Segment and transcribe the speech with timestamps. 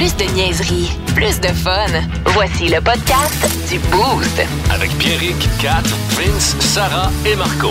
[0.00, 1.92] Plus de niaiserie, plus de fun.
[2.28, 4.40] Voici le podcast du Boost.
[4.70, 5.82] Avec Pierrick, Kat,
[6.16, 7.68] Vince, Sarah et Marco.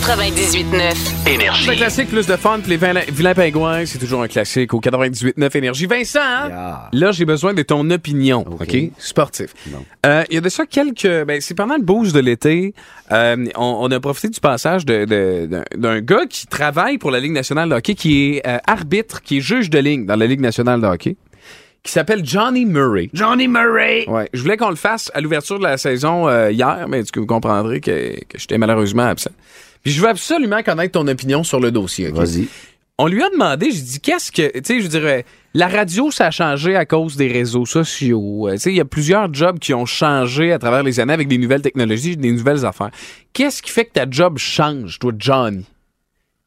[0.00, 1.28] 98.9.
[1.28, 1.64] Énergie.
[1.64, 4.80] C'est un classique, plus de fun, puis les vilains, pingouins, c'est toujours un classique au
[4.80, 5.86] 98.9 Énergie.
[5.86, 6.48] Vincent, hein?
[6.48, 6.90] Yeah.
[6.92, 8.76] là, j'ai besoin de ton opinion, OK?
[8.98, 9.54] Sportif.
[10.06, 11.24] Euh, Il y a de ça quelques...
[11.24, 12.74] Ben, c'est pendant le boost de l'été,
[13.10, 17.18] euh, on, on a profité du passage de- de- d'un gars qui travaille pour la
[17.18, 20.26] Ligue nationale de hockey, qui est euh, arbitre, qui est juge de ligne dans la
[20.26, 21.16] Ligue nationale de hockey,
[21.82, 23.10] qui s'appelle Johnny Murray.
[23.14, 24.04] Johnny Murray!
[24.08, 27.20] Ouais, je voulais qu'on le fasse à l'ouverture de la saison euh, hier, mais coup,
[27.20, 29.30] vous comprendrez que, que j'étais malheureusement absent?
[29.90, 32.08] Je veux absolument connaître ton opinion sur le dossier.
[32.08, 32.14] ok?
[32.16, 32.48] Vas-y.
[33.00, 35.24] On lui a demandé, j'ai dit, qu'est-ce que, tu sais, je dirais,
[35.54, 38.48] la radio, ça a changé à cause des réseaux sociaux.
[38.48, 41.12] Euh, Tu sais, il y a plusieurs jobs qui ont changé à travers les années
[41.12, 42.90] avec des nouvelles technologies, des nouvelles affaires.
[43.32, 45.64] Qu'est-ce qui fait que ta job change, toi, Johnny?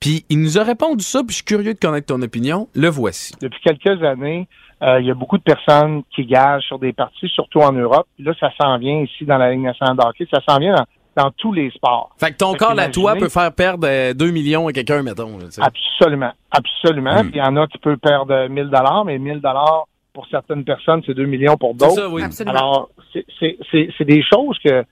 [0.02, 2.68] Puis il nous a répondu ça, puis je suis curieux de connaître ton opinion.
[2.76, 3.34] Le voici.
[3.40, 4.48] depuis quelques années,
[4.82, 8.07] euh, il y a beaucoup de personnes qui gagent sur des parties, surtout en Europe.
[8.16, 10.27] Puis là, ça s'en vient ici dans la Ligue nationale de hockey.
[10.34, 12.12] Ça s'en vient dans, dans tous les sports.
[12.17, 15.04] Fait que ton Fait corps à toi peut faire perdre euh, 2 millions à quelqu'un,
[15.04, 15.37] mettons.
[15.37, 15.62] là, tu sais.
[15.62, 16.31] Absolument.
[16.51, 17.23] Absolument.
[17.23, 17.29] Hmm.
[17.29, 20.63] Puis il y en a qui peuvent perdre 1000 dollars, mais 1000 dollars pour certaines
[20.63, 22.01] personnes, c'est 2 millions pour C'est d'autres.
[22.01, 22.23] ça, oui.
[22.45, 24.84] Alors, c'est- c'est c'est- c'est des choses que,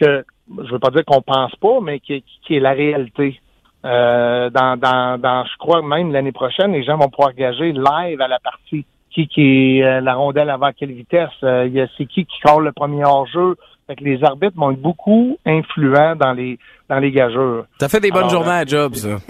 [0.00, 0.24] que
[0.64, 3.40] je veux pas dire qu'on pense pas, mais qui, qui est la réalité.
[3.84, 8.20] Euh, dans, dans, dans, je crois même l'année prochaine, les gens vont pouvoir gager live
[8.20, 8.86] à la partie.
[9.10, 11.28] Qui qui est euh, la rondelle avant quelle vitesse?
[11.44, 13.54] Euh, il y a c'est qui qui colle le premier hors-jeu?
[13.86, 17.66] Fait que les arbitres vont être beaucoup influents dans les dans les gageurs.
[17.78, 19.18] T'as fait des bonnes Alors, journées euh, à job, ça.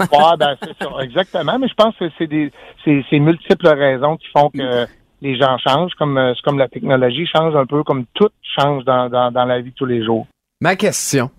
[0.00, 1.58] Ouais, ben, c'est ça, exactement.
[1.58, 2.52] Mais je pense que c'est des
[2.84, 4.86] c'est c'est multiples raisons qui font que
[5.20, 8.84] les gens changent, comme euh, c'est comme la technologie change un peu, comme tout change
[8.84, 10.28] dans, dans, dans la vie de tous les jours.
[10.60, 11.30] Ma question.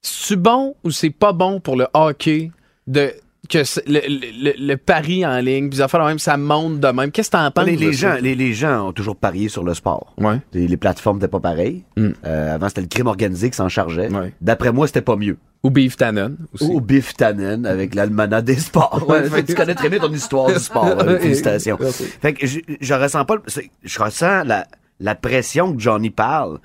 [0.00, 2.50] C'est bon ou c'est pas bon pour le hockey
[2.86, 3.12] de
[3.48, 7.10] que le, le, le- pari en ligne, puis même ça monte de même.
[7.10, 7.66] Qu'est-ce que t'en penses?
[7.66, 10.14] Les, gens, les, les gens ont toujours parié sur le sport.
[10.18, 10.38] Ouais.
[10.52, 11.84] Les, les plateformes n'étaient pas pareilles.
[11.96, 12.08] Mm.
[12.26, 14.10] Euh, avant, c'était le crime organisé qui s'en chargeait.
[14.12, 14.32] Ouais.
[14.40, 15.36] D'après moi, c'était pas mieux.
[15.64, 16.64] Ou Beef Tannen aussi.
[16.70, 19.04] Ou Biff Tannen avec l'almanach des sports.
[19.08, 21.00] Ouais, fait que tu connais très bien ton histoire du sport.
[21.20, 21.78] félicitations.
[22.22, 23.36] Fait que je, je ressens pas,
[23.82, 24.66] je ressens la,
[25.00, 26.58] la pression que Johnny parle,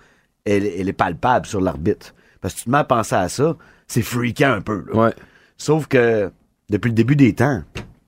[0.45, 2.13] elle, elle est palpable sur l'arbitre.
[2.41, 3.55] Parce que tu te mets à penser à ça,
[3.87, 4.83] c'est freakant un peu.
[4.93, 4.99] là.
[5.05, 5.13] Ouais.
[5.57, 6.31] Sauf que
[6.69, 7.63] depuis le début des temps,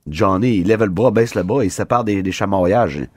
[0.08, 3.08] Johnny, il lève le bras, baisse le bras, il sépare des, des chamaillages.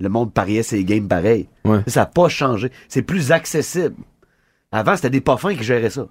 [0.00, 1.48] Le monde pariait ses games pareil.
[1.64, 1.80] Ouais.
[1.86, 2.70] Ça n'a pas changé.
[2.88, 3.94] C'est plus accessible.
[4.72, 6.06] Avant, c'était des pas fins qui géraient ça.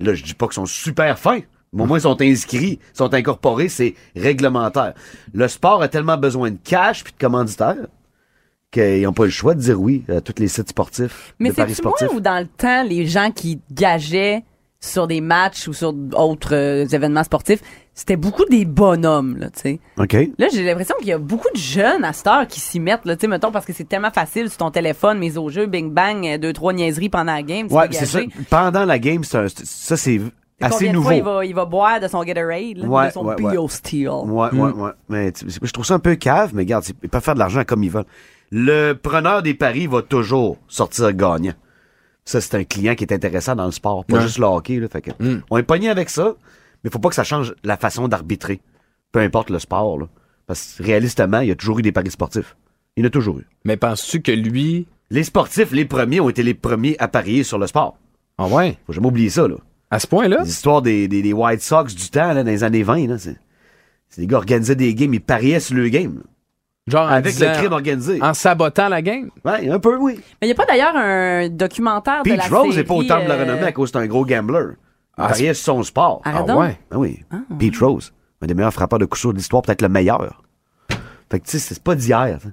[0.00, 1.40] Là, je dis pas qu'ils sont super fins.
[1.72, 4.94] Mais au moins, ils sont inscrits, ils sont incorporés, c'est réglementaire.
[5.34, 7.86] Le sport a tellement besoin de cash puis de commanditaires
[8.70, 11.54] qu'ils n'ont pas le choix de dire oui à tous les sites sportifs, Mais de
[11.54, 14.44] paris c'est moi ou dans le temps, les gens qui gageaient
[14.80, 17.60] sur des matchs ou sur d'autres euh, événements sportifs,
[17.94, 19.80] c'était beaucoup des bonhommes, là, tu sais.
[19.98, 20.12] OK?
[20.38, 23.04] Là, j'ai l'impression qu'il y a beaucoup de jeunes à cette heure qui s'y mettent,
[23.04, 25.66] là, tu sais, mettons, parce que c'est tellement facile sur ton téléphone, mise au jeu,
[25.66, 28.20] bing bang, euh, deux, trois niaiseries pendant la game, Ouais, c'est ça.
[28.50, 30.20] Pendant la game, c'est un- c'est- ça, c'est
[30.60, 31.08] assez Combien de nouveau.
[31.08, 33.34] fois il va, il va boire de son Gatorade, là, Ouais, de son ouais.
[33.34, 34.08] Bio Steel?
[34.08, 34.90] Ouais, ouais, ouais.
[35.08, 37.64] Mais tu- je trouve ça un peu cave, mais regarde, ils peuvent faire de l'argent
[37.66, 38.04] comme ils veulent.
[38.52, 41.52] Le preneur des paris va toujours sortir gagnant.
[42.28, 44.22] Ça, c'est un client qui est intéressant dans le sport, pas Ouais.
[44.22, 44.78] juste le hockey.
[44.80, 45.42] Là, fait que Mm.
[45.50, 46.34] On est pogné avec ça,
[46.84, 48.60] mais faut pas que ça change la façon d'arbitrer.
[49.12, 49.98] Peu importe le sport.
[49.98, 50.06] Là.
[50.46, 52.54] Parce que réalistement, il y a toujours eu des paris sportifs.
[52.96, 53.46] Il y en a toujours eu.
[53.64, 54.86] Mais penses-tu que lui.
[55.10, 57.96] Les sportifs, les premiers, ont été les premiers à parier sur le sport.
[58.36, 58.76] Ah ouais?
[58.86, 59.48] Faut jamais oublier ça.
[59.48, 59.56] Là.
[59.90, 60.42] À ce point-là?
[60.42, 63.16] Les histoires des, des, des White Sox du temps, là, dans les années 20, là,
[63.16, 63.36] c'est,
[64.10, 66.16] c'est des gars organisaient des games, ils pariaient sur le game.
[66.16, 66.22] là.
[66.90, 68.22] Genre en Avec disant- le crime organisé.
[68.22, 69.30] En sabotant la game?
[69.44, 70.14] Ouais, un peu, oui.
[70.16, 72.94] Mais il n'y a pas d'ailleurs un documentaire de Pete la Rose série, n'est pas
[72.94, 74.74] au temple de la euh, renommée à cause que c'est un gros gambler.
[75.16, 76.22] Ah, pariait sur son sport.
[76.24, 76.60] Arrête Ah donc?
[76.60, 76.78] ouais?
[76.90, 77.24] Ah oui.
[77.58, 78.12] Pete Rose.
[78.40, 80.42] Un des meilleurs frappeurs de coups de l'histoire, peut-être le meilleur.
[81.30, 82.38] Fait que, tu sais, c'est pas d'hier.
[82.42, 82.48] ça.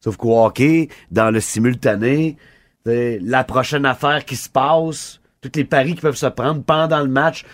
[0.00, 2.36] Sauf qu'au hockey, dans le simultané,
[2.84, 7.08] la prochaine affaire qui se passe, tous les paris qui peuvent se prendre pendant le
[7.08, 7.44] match,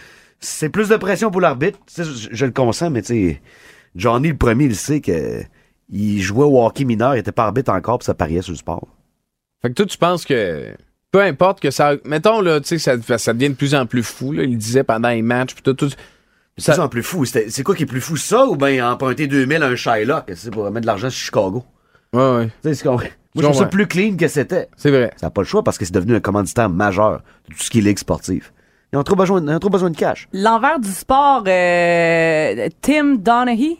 [0.40, 1.78] c'est plus de pression pour l'arbitre.
[1.96, 3.42] Je, je le consens, mais tu sais,
[3.94, 5.42] Johnny, le premier, il sait que
[5.90, 8.58] il jouait au hockey mineur, il était pas arbitre encore, puis ça pariait sur le
[8.58, 8.88] sport.
[9.62, 10.74] Fait que toi, tu penses que
[11.10, 11.94] peu importe que ça.
[12.04, 14.44] Mettons, là, tu sais, ça, ça devient de plus en plus fou, là.
[14.44, 15.74] Il disait pendant les matchs, puis tout.
[15.74, 15.90] tout
[16.56, 17.24] C'est ça en plus fou.
[17.24, 20.50] C'est quoi qui est plus fou, ça, ou bien emprunter 2000 à un Shylock, c'est
[20.50, 21.64] pour mettre de l'argent sur Chicago?
[22.12, 22.48] ouais, ouais.
[22.62, 23.02] Tu sais, Moi,
[23.36, 24.68] je trouve ça plus clean que c'était.
[24.76, 25.12] C'est vrai.
[25.16, 27.70] Ça n'a pas le choix parce que c'est devenu un commanditaire majeur de tout ce
[27.70, 28.50] qui est ligue sportive.
[28.92, 30.28] Ils ont trop besoin, ils ont trop besoin de cash.
[30.32, 33.78] L'envers du sport, euh, Tim Donaghy,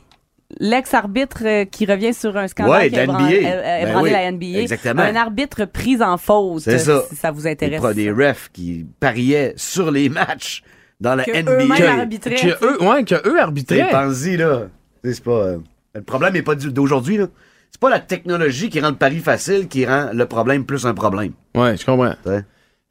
[0.58, 3.22] l'ex-arbitre euh, qui revient sur un scandale Ouais, qui a NBA.
[3.22, 4.60] euh, Ben oui, la NBA.
[4.60, 5.02] exactement.
[5.02, 7.02] Un arbitre pris en faute, C'est ça.
[7.08, 7.80] si ça vous intéresse.
[7.80, 10.62] pro- des refs qui pariaient sur les matchs
[11.00, 11.52] dans la Que NBA.
[11.52, 13.88] eux-mêmes Que- eux, ouais, que eux arbitraient.
[13.90, 14.62] Pense-y, là.
[15.04, 15.30] C'est pas.
[15.30, 15.58] euh,
[15.94, 17.26] Le problème n'est pas du- d'aujourd'hui, là.
[17.72, 20.94] C'est pas la technologie qui rend le pari facile qui rend le problème plus un
[20.94, 21.32] problème.
[21.56, 22.14] Ouais, je comprends.
[22.26, 22.40] Ouais.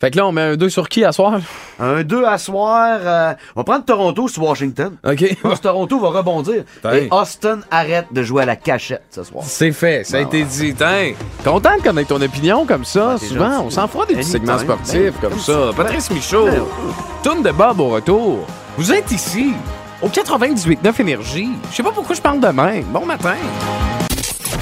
[0.01, 1.41] Fait que là, on met un 2 sur qui à soir?
[1.77, 2.99] Un 2 à soir.
[3.03, 4.95] euh, on va prendre Toronto sur Washington.
[5.05, 5.35] OK.
[5.43, 6.63] Parce que Toronto va rebondir.
[6.63, 6.93] Putain.
[6.93, 9.43] Et Austin arrête de jouer à la cachette ce soir.
[9.45, 10.73] C'est fait, ça a été dit.
[10.73, 11.11] Tiens,
[11.43, 13.17] content de connaître ton opinion comme ça.
[13.17, 13.65] Souvent, gentil.
[13.65, 15.71] on s'en fera des petits segments sportifs Ben, comme comme ça.
[15.75, 16.63] Patrice Michaud, Ben,
[17.21, 18.47] tourne de Bob au retour.
[18.77, 19.51] Vous êtes ici,
[20.01, 21.49] au 98.9 Énergie.
[21.71, 22.83] Je sais pas pourquoi je parle de même.
[22.85, 23.35] Bon matin.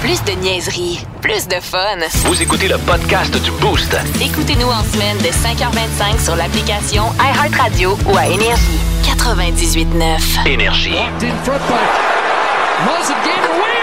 [0.00, 1.98] Plus de niaiserie, plus de fun.
[2.24, 3.96] Vous écoutez le podcast du Boost.
[4.20, 8.78] Écoutez-nous en semaine de 5h25 sur l'application iHeartRadio ou à Énergie.
[9.02, 10.46] 98.9.
[10.46, 10.92] Énergie.
[13.24, 13.78] gave it away.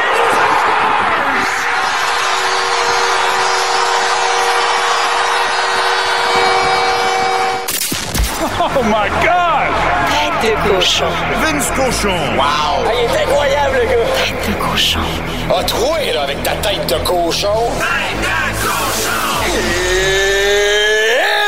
[10.09, 11.06] Tête de cochon.
[11.41, 12.09] Vince Cochon.
[12.38, 12.85] Wow!
[12.85, 14.06] il est incroyable, le gars!
[14.15, 15.00] Tête de cochon.
[15.47, 17.47] A troué, là, avec ta tête de cochon.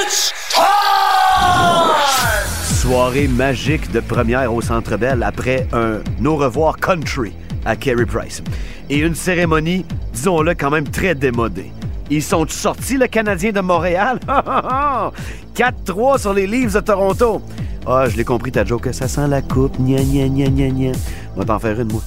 [0.05, 1.95] It's time!
[2.63, 7.33] Soirée magique de première au Centre Bell après un au revoir country
[7.65, 8.43] à Carey Price.
[8.91, 9.83] Et une cérémonie,
[10.13, 11.71] disons-le, quand même très démodée.
[12.11, 14.19] Ils sont sortis, le Canadien de Montréal?
[15.55, 17.41] 4-3 sur les Leafs de Toronto.
[17.87, 18.89] Ah, je l'ai compris, ta joke.
[18.91, 19.75] Ça sent la coupe.
[19.79, 20.91] Gna.
[21.35, 22.01] On va t'en faire une, moi.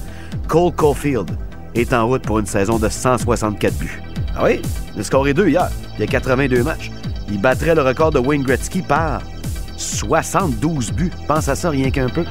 [0.47, 1.29] Cole Caulfield
[1.75, 4.01] est en route pour une saison de 164 buts.
[4.35, 4.61] Ah oui?
[4.95, 5.69] Il a scoré deux hier.
[5.95, 6.91] Il y a 82 matchs.
[7.29, 9.21] Il battrait le record de Wayne Gretzky par
[9.77, 11.11] 72 buts.
[11.27, 12.25] Pense à ça rien qu'un peu.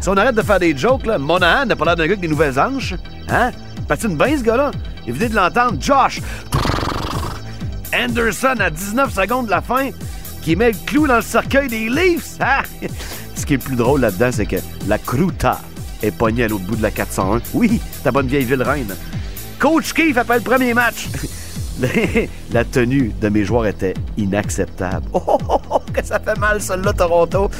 [0.00, 2.28] Si on arrête de faire des jokes, là, Monahan n'a pas l'air d'un gars des
[2.28, 2.94] nouvelles hanches.
[3.28, 3.52] Hein?
[3.88, 4.70] Patine bien, ce gars-là.
[5.06, 5.76] Venait de l'entendre.
[5.80, 6.20] Josh
[7.94, 9.90] Anderson à 19 secondes de la fin
[10.42, 12.36] qui met le clou dans le cercueil des Leafs.
[12.40, 12.62] Ah!
[13.34, 14.56] Ce qui est le plus drôle là-dedans, c'est que
[14.86, 15.60] la Cruta
[16.04, 17.40] est pognée à l'autre bout de la 401.
[17.54, 18.94] Oui, ta bonne vieille ville reine.
[19.58, 21.08] Coach Keefe appelle le premier match.
[22.52, 25.06] la tenue de mes joueurs était inacceptable.
[25.12, 27.50] Oh, oh, oh, oh, que ça fait mal, celle-là, Toronto.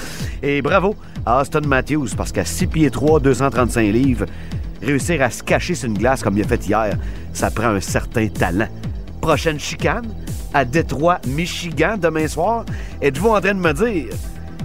[0.42, 0.94] Et bravo
[1.26, 4.26] à Austin Matthews, parce qu'à 6 pieds 3, 235 livres,
[4.82, 6.96] réussir à se cacher sur une glace comme il a fait hier,
[7.32, 8.68] ça prend un certain talent.
[9.20, 10.06] Prochaine chicane,
[10.52, 12.64] à Détroit, Michigan, demain soir.
[13.00, 14.14] Êtes-vous en train de me dire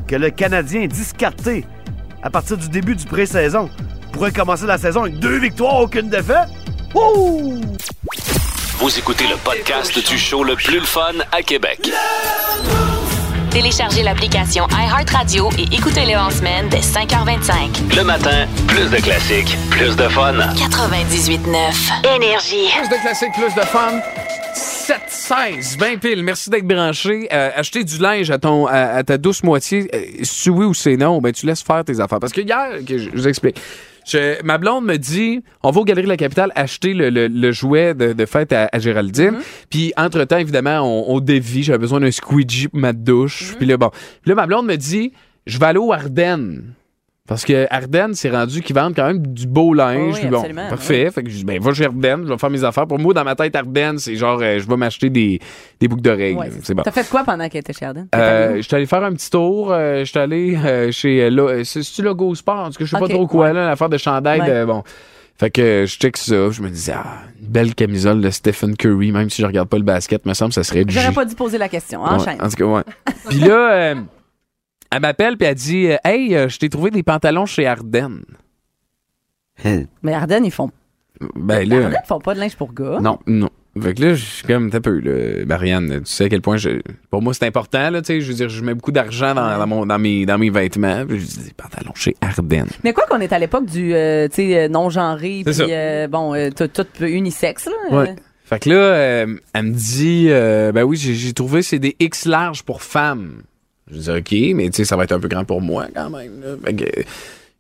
[0.06, 1.66] que le Canadien discarté
[2.24, 3.70] à partir du début du pré-saison
[4.12, 6.50] pourrait commencer la saison avec deux victoires, aucune défaite?
[6.94, 7.62] Wouh!
[8.78, 11.92] Vous écoutez le podcast du show le plus le fun à Québec.
[13.52, 17.96] Téléchargez l'application iHeartRadio et écoutez-le en semaine dès 5h25.
[17.96, 20.34] Le matin, plus de classiques, plus de fun.
[20.34, 22.16] 98.9.
[22.16, 22.70] Énergie.
[22.78, 24.00] Plus de classiques, plus de fun.
[24.94, 26.24] 7-16, 20 piles.
[26.24, 27.28] Merci d'être branché.
[27.32, 30.74] Euh, acheter du linge à, ton, à, à ta douce moitié, euh, si oui ou
[30.74, 32.20] c'est non, ben tu laisses faire tes affaires.
[32.20, 33.62] Parce que hier, que je, vous explique.
[34.08, 37.28] Je- ma blonde me dit, on va aux Galeries de la Capitale acheter le, le-
[37.28, 39.36] le jouet de, de fête à, à Géraldine.
[39.70, 41.62] Puis entre-temps, évidemment, on, on dévie.
[41.62, 43.54] J'avais besoin d'un squeegee pour ma douche.
[43.58, 43.90] Puis là, bon.
[43.92, 45.14] Puis là, ma blonde me dit,
[45.46, 46.74] je vais aller au Ardennes.
[47.30, 50.16] Parce que Ardennes, c'est rendu qu'ils vendent quand même du beau linge.
[50.16, 51.12] Oui, Puis bon, absolument, parfait.
[51.12, 52.88] Fait que je dis, ben, va chez Ardennes, je vais faire mes affaires.
[52.88, 55.40] Pour moi, dans ma tête, Ardennes, c'est genre, euh, je vais m'acheter des,
[55.80, 56.34] des boucles d'oreilles.
[56.34, 56.82] Ouais, c'est bon.
[56.82, 58.08] T'as fait quoi pendant qu'elle était chez Arden?
[58.16, 59.72] Euh, je suis allé faire un petit tour.
[59.72, 61.22] Euh, je suis allé euh, chez.
[61.22, 62.64] Euh, c'est-tu Logo Sport?
[62.64, 63.54] Parce que je sais pas trop quoi, ouais.
[63.54, 64.42] là, l'affaire de chandail.
[64.42, 64.62] Ouais.
[64.62, 64.84] De, bon.
[65.40, 66.50] Fait que je check ça.
[66.50, 69.78] Je me disais, ah, une belle camisole de Stephen Curry, même si je regarde pas
[69.78, 72.04] le basket, me semble ça serait du J'aurais pas dû poser la question.
[72.04, 72.42] Ouais, Enchaîne.
[72.42, 72.84] en tout cas, ouais.
[73.30, 73.96] puis là, euh,
[74.92, 78.24] elle m'appelle puis elle dit euh, Hey, euh, je t'ai trouvé des pantalons chez Ardennes.
[79.66, 80.72] Hein, Mais Arden, ils font.
[81.36, 81.86] Ben là.
[81.86, 83.00] Arden, ils font pas de linge pour gars.
[83.02, 83.50] Non, non.
[83.80, 86.58] Fait que là, je suis comme un peu, là, Marianne, tu sais à quel point
[86.58, 86.82] je,
[87.12, 89.58] pour moi c'est important, là, tu sais, je veux dire, je mets beaucoup d'argent dans,
[89.58, 91.06] dans, mon, dans, mes, dans mes vêtements.
[91.06, 92.68] Puis je dis, des pantalons chez Ardennes.
[92.84, 96.50] Mais quoi qu'on est à l'époque du euh, tu sais, non-genré, puis euh, bon, euh,
[96.50, 97.96] tout, tout unisexe, là.
[97.96, 98.16] Ouais.
[98.44, 101.96] Fait que là, euh, elle me dit, euh, ben oui, j'ai j'ai trouvé, c'est des
[102.00, 103.44] X larges pour femmes.
[103.92, 106.10] Je dis, OK, mais tu sais, ça va être un peu grand pour moi quand
[106.10, 106.44] même.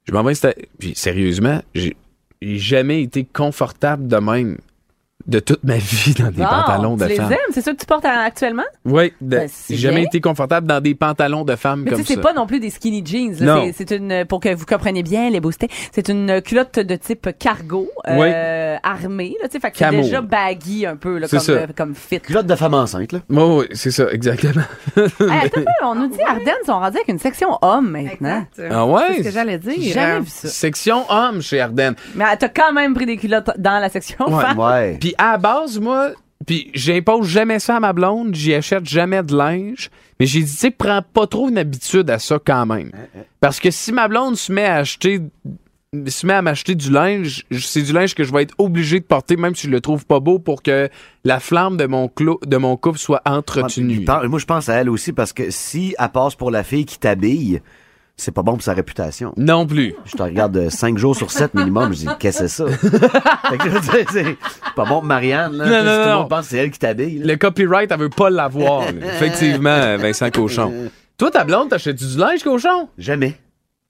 [0.05, 0.33] Je m'en vais.
[0.77, 1.95] Puis sérieusement, j'ai
[2.41, 4.57] jamais été confortable de même
[5.29, 7.31] de toute ma vie dans des pantalons de tu les femmes.
[7.31, 7.37] aimes?
[7.53, 8.63] C'est ça que tu portes actuellement?
[8.85, 12.03] Oui, Ben, j'ai jamais été confortable dans des pantalons de Mais tu comme ça.
[12.13, 13.35] c'est pas non plus des skinny jeans.
[13.39, 13.55] là.
[13.55, 13.71] Non.
[13.75, 17.89] C'est- une, pour que vous compreniez bien les boostés, c'est une culotte de type cargo,
[18.07, 21.51] euh, armée, là, tu sais, fait déjà baggy un peu, là, comme, ça.
[21.53, 22.19] euh, comme fit.
[22.19, 23.19] Culotte de femme enceinte, là.
[23.29, 24.63] Oui, oui, c'est ça, exactement.
[25.19, 28.45] Hey, attends on nous dit Ardennes sont rendus avec une section homme maintenant.
[28.69, 29.01] Ah ouais?
[29.09, 29.73] C'est ce que j'allais dire.
[29.79, 30.47] J'ai jamais Euh, vu ça.
[30.47, 31.95] Section homme chez Ardennes.
[32.15, 34.43] Mais euh, t'as quand même pris des culottes dans la section Ouais.
[34.43, 34.59] femme.
[34.59, 34.97] Ouais.
[34.99, 36.11] Puis à la base, moi,
[36.47, 40.51] puis j'impose jamais ça à ma blonde, j'y achète jamais de linge, mais j'ai dit,
[40.51, 42.91] tu sais, prends pas trop une habitude à ça quand même.
[43.39, 45.21] Parce que si ma blonde se met à acheter
[46.07, 49.05] se met à m'acheter du linge, c'est du linge que je vais être obligé de
[49.05, 50.87] porter, même si je le trouve pas beau, pour que
[51.23, 53.95] la flamme de mon, clo- de mon couple soit entretenue.
[53.95, 56.63] Je pense- Moi, je pense à elle aussi parce que si elle passe pour la
[56.63, 57.61] fille qui t'habille,
[58.19, 59.33] c'est pas bon pour sa réputation.
[59.37, 59.95] Non plus.
[60.05, 62.65] Je te regarde euh, cinq jours sur 7 minimum, je dis, qu'est-ce que c'est ça?
[64.11, 64.25] C'est
[64.75, 65.65] pas bon pour Marianne, là.
[65.65, 66.19] Non, Si non, tout le non.
[66.19, 67.19] monde pense que c'est elle qui t'habille.
[67.19, 68.83] Le copyright, elle veut pas l'avoir.
[69.01, 70.73] Effectivement, Vincent Cochon.
[71.17, 72.87] Toi, ta blonde, t'achètes-tu du linge, Cochon?
[72.97, 73.35] Jamais.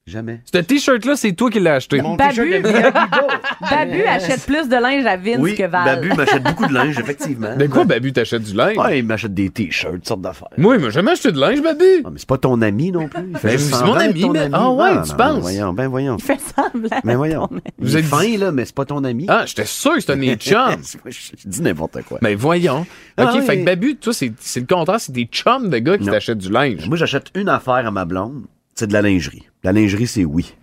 [0.09, 0.41] Jamais.
[0.51, 2.01] Ce t-shirt-là, c'est toi qui l'as acheté.
[2.01, 2.59] Mon Babu.
[2.61, 2.61] de.
[3.69, 5.85] Babu achète plus de linge à Vince Oui, que Val.
[5.85, 7.55] Babu m'achète beaucoup de linge, effectivement.
[7.55, 8.77] De quoi, Babu, t'achètes du linge?
[8.77, 10.47] Ouais, il m'achète des t-shirts, toutes sortes d'affaires.
[10.57, 11.83] Moi, il m'a jamais acheté de linge, Babu.
[12.05, 13.21] Ah, mais c'est pas ton ami non plus.
[13.29, 15.17] Il fait Ben, c'est mon ami, ton mais- Ah ouais, tu non, penses?
[15.17, 16.17] Ben voyons, ben voyons.
[16.17, 16.99] Il fait semblant.
[17.03, 17.49] Ben voyons.
[17.77, 19.25] Vous êtes fin, là, mais c'est pas ton ami.
[19.27, 20.81] Ah, j'étais sûr que c'était mes chums.
[21.05, 22.17] je dis n'importe quoi.
[22.21, 22.85] Ben voyons.
[23.17, 23.45] Ah, OK, oui.
[23.45, 26.13] fait que Babu, toi, c'est c'est le contraire, c'est des chums de gars qui Non.
[26.13, 26.87] t'achètent du linge.
[26.87, 28.43] Moi, j'achète une affaire à ma blonde,
[28.79, 29.48] c'est de la lingerie.
[29.63, 30.53] La lingerie, c'est oui.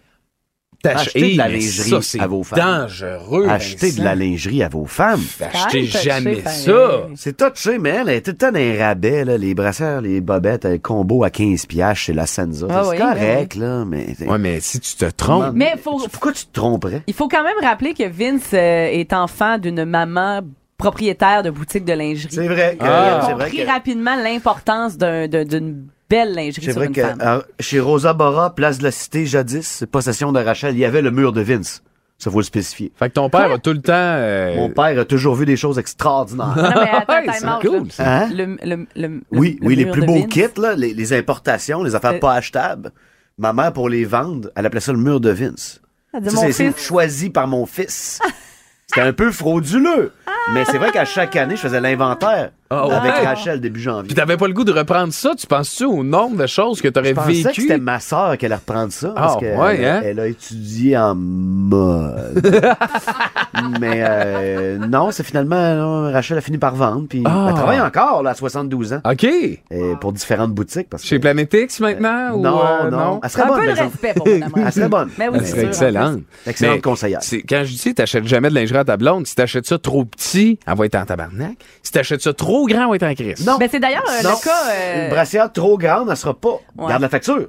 [0.84, 2.58] Achetez de la lingerie ça, c'est à vos femmes.
[2.82, 3.48] dangereux.
[3.48, 5.22] Achetez de la lingerie à vos femmes.
[5.40, 7.08] Achetez jamais ça.
[7.16, 8.52] C'est touché, mais elle est tout le temps
[8.84, 12.66] rabais, là, les brassières, les bobettes, un combo à 15 piastres chez la Senza.
[12.70, 14.14] Ah c'est oui, correct, là, mais...
[14.26, 15.54] Ouais, mais si tu te trompes.
[15.54, 17.02] Mais faut, Pourquoi tu te tromperais?
[17.08, 20.42] il faut quand même rappeler que Vince euh, est enfant d'une maman
[20.78, 22.28] propriétaire de boutique de lingerie.
[22.30, 22.84] C'est vrai que...
[22.84, 23.22] Il a Ah.
[23.26, 23.70] c'est vrai compris que...
[23.70, 27.18] rapidement l'importance d'un- d'un- d'une belle lingerie C'est sur vrai une que femme.
[27.22, 31.02] euh, chez Rosa Bora, place de la Cité, jadis, possession de Rachel, il y avait
[31.02, 31.82] le mur de Vince.
[32.18, 32.92] Ça faut le spécifier.
[32.98, 33.92] Fait que ton père a tout le temps.
[33.94, 36.54] euh, Mon père a toujours vu des choses extraordinaires.
[36.56, 37.90] Non, mais attends, Ouais, time c'est out, cool, là.
[37.90, 38.18] ça.
[38.22, 38.28] Hein?
[38.32, 40.28] Le, le, le- Oui, le oui, les mur plus de beaux Vince.
[40.30, 42.18] kits, là, les, les importations, les affaires Euh.
[42.18, 42.90] pas achetables.
[43.36, 45.82] Ma mère, pour les vendre, elle appelait ça le mur de Vince.
[46.14, 46.86] Ah, mon sais, c'est fils.
[46.86, 48.18] choisi par mon fils.
[48.86, 50.12] C'était un peu frauduleux.
[50.54, 53.26] Mais c'est vrai qu'à chaque année, je faisais l'inventaire Ah avec ouais?
[53.26, 54.06] Rachel début janvier.
[54.06, 56.86] Puis t'avais pas le goût de reprendre ça, tu penses-tu au nombre de choses que
[56.88, 57.60] t'aurais Je pensais que vécu?
[57.62, 59.08] c'était ma sœur qui allait reprendre ça.
[59.08, 60.02] Parce Ah, qu'elle ouais, hein?
[60.04, 62.62] elle a étudié en mode.
[63.80, 67.06] Mais euh, non, c'est finalement, Rachel a fini par vendre.
[67.08, 67.46] Puis Ah.
[67.48, 69.00] elle travaille encore là, à 72 ans.
[69.04, 69.24] OK.
[69.24, 69.60] Et
[70.00, 70.88] pour différentes boutiques.
[70.88, 72.34] Parce que, Chez Planet X maintenant?
[72.34, 74.28] ou, non, euh, non, Elle serait Un bonne, peu de respect pour.
[74.64, 75.08] Elle serait bonne.
[75.18, 76.20] Mais oui, Elle c'est serait excellente.
[76.46, 77.20] Excellente conseillère.
[77.48, 80.35] Quand je dis t'achètes jamais de lingerie à ta blonde, si t'achètes ça trop petit,
[80.36, 81.56] elle va être en tabarnak.
[81.82, 83.46] Si t'achètes ça trop grand, elle va être en crise.
[83.46, 83.56] Non.
[83.58, 84.30] Ben, c'est d'ailleurs euh, Non.
[84.30, 84.70] le cas.
[84.70, 86.58] euh, Une brassière trop grande, elle sera pas.
[86.76, 86.88] Ouais.
[86.88, 87.48] Garde la facture.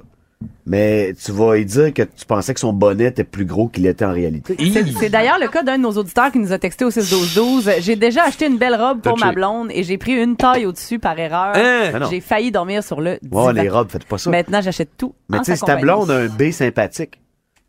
[0.66, 3.86] Mais tu vas lui dire que tu pensais que son bonnet était plus gros qu'il
[3.86, 4.54] était en réalité.
[4.72, 7.80] C'est c'est d'ailleurs le cas d'un de nos auditeurs qui nous a texté au 6-12-12.
[7.80, 9.24] J'ai déjà acheté une belle robe pour Touché.
[9.26, 11.52] ma blonde et j'ai pris une taille au-dessus par erreur.
[11.56, 11.90] Hein?
[11.94, 12.06] Ah non.
[12.10, 13.50] J'ai failli dormir sur le Ouais, divan.
[13.52, 14.30] les robes, faites pas ça.
[14.30, 15.14] Maintenant, j'achète tout.
[15.28, 15.82] Mais en tu sais, sa si ta compagnie.
[16.06, 17.20] blonde a un B sympathique,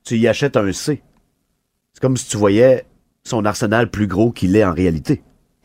[0.05, 1.01] tu y achètes un C.
[1.93, 2.83] C'est comme si tu voyais
[3.23, 5.21] son arsenal plus gros qu'il est en réalité.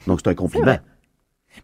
[0.07, 0.79] Donc c'est un compliment.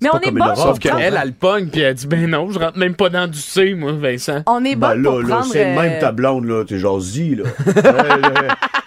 [0.00, 2.58] Mais on est bon Sauf qu'elle, elle, elle pogne, puis elle dit Ben non, je
[2.58, 4.42] rentre même pas dans du C, moi, Vincent.
[4.46, 5.52] On est bon Ben pour là, là, prendre...
[5.52, 6.64] c'est le même euh, ta blonde, là.
[6.64, 7.44] T'es jasi, là.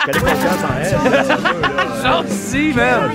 [0.05, 2.75] Quelle confiance en elle.
[2.75, 3.11] man!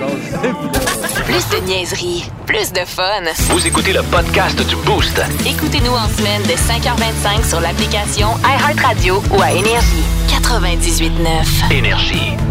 [1.25, 3.03] Plus de niaiserie, plus de fun.
[3.49, 5.21] Vous écoutez le podcast du Boost.
[5.45, 10.03] Écoutez-nous en semaine de 5h25 sur l'application iHeartRadio ou à Énergie.
[10.27, 11.71] 98.9.
[11.71, 12.48] Énergie.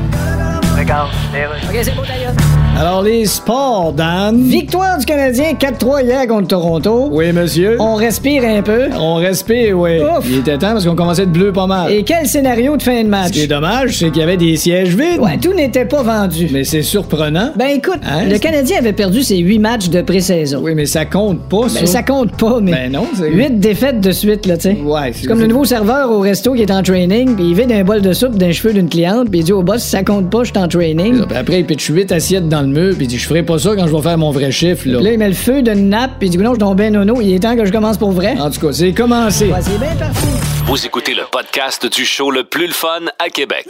[0.89, 1.63] go, Steelers.
[1.69, 4.41] Okay, is it good, Alors, les sports, Dan.
[4.41, 7.09] Victoire du Canadien 4-3 hier contre Toronto.
[7.11, 7.77] Oui, monsieur.
[7.81, 8.83] On respire un peu.
[8.97, 9.99] On respire, oui.
[10.31, 11.91] Il était temps parce qu'on commençait de bleu pas mal.
[11.91, 13.29] Et quel scénario de fin de match?
[13.29, 15.19] Ce qui est dommage, c'est qu'il y avait des sièges vides.
[15.19, 16.49] Ouais, tout n'était pas vendu.
[16.53, 17.51] Mais c'est surprenant.
[17.57, 20.61] Ben écoute, le Canadien avait perdu ses huit matchs de pré-saison.
[20.63, 21.81] Oui, mais ça compte pas, ça.
[21.81, 22.71] Ben, ça compte pas, mais.
[22.71, 23.29] Ben non, c'est.
[23.29, 24.79] Huit défaites de suite, là, tu sais.
[24.81, 27.73] Ouais, c'est comme le nouveau serveur au resto qui est en training, puis il vide
[27.73, 30.31] un bol de soupe d'un cheveu d'une cliente, puis il dit au boss, ça compte
[30.31, 31.23] pas, je suis en training.
[31.35, 33.75] après, il pitch huit assiettes dans le mur, puis il dit, je ferai pas ça
[33.77, 35.01] quand je vais faire mon vrai chiffre, là.
[35.01, 37.21] Là, il met le feu d'une nappe, puis il dit, non, je tombe ben nono,
[37.21, 38.37] il est temps que je commence pour vrai.
[38.39, 39.53] En tout cas, c'est commencé.
[39.61, 40.27] c'est bien parti.
[40.67, 43.67] Vous écoutez le podcast du show le plus le fun à Québec.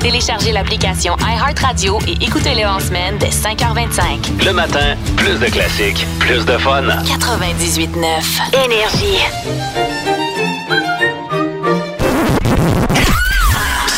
[0.00, 4.44] Téléchargez l'application iHeartRadio et écoutez-le en semaine dès 5h25.
[4.46, 6.82] Le matin, plus de classiques, plus de fun.
[6.82, 8.64] 98.9.
[8.64, 9.99] Énergie.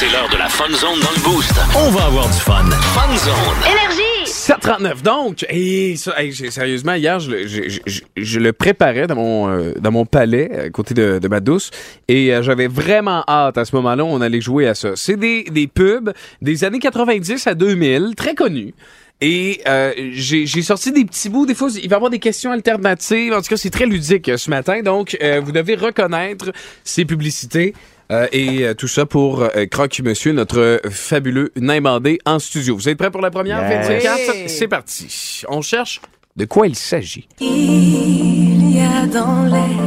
[0.02, 1.52] C'est l'heure de la Fun Zone dans le Boost.
[1.76, 2.64] On va avoir du fun.
[2.64, 3.70] Fun Zone.
[3.70, 4.02] Énergie!
[4.26, 9.06] 739 donc et ça, hey, j'ai- sérieusement hier je, le- je- je- je le préparais
[9.06, 11.70] dans mon euh, dans mon palais à côté de, de ma douce
[12.08, 15.44] et euh, j'avais vraiment hâte à ce moment-là on allait jouer à ça c'est des,
[15.44, 18.74] des pubs des années 90 à 2000 très connus
[19.22, 21.46] et euh, j'ai j'ai sorti des petits bouts.
[21.46, 23.32] Des fois, il va y avoir des questions alternatives.
[23.32, 24.82] En tout cas, c'est très ludique euh, ce matin.
[24.82, 26.52] Donc, euh, vous devez reconnaître
[26.82, 27.72] ces publicités.
[28.10, 32.74] euh, et euh, tout ça pour euh, Croque Monsieur, notre fabuleux Naimandé en studio.
[32.76, 33.62] Vous êtes prêts pour la première?
[33.70, 33.88] Yes.
[33.88, 34.48] 24?
[34.48, 35.42] C'est parti.
[35.48, 36.00] On cherche
[36.36, 37.28] de quoi il s'agit.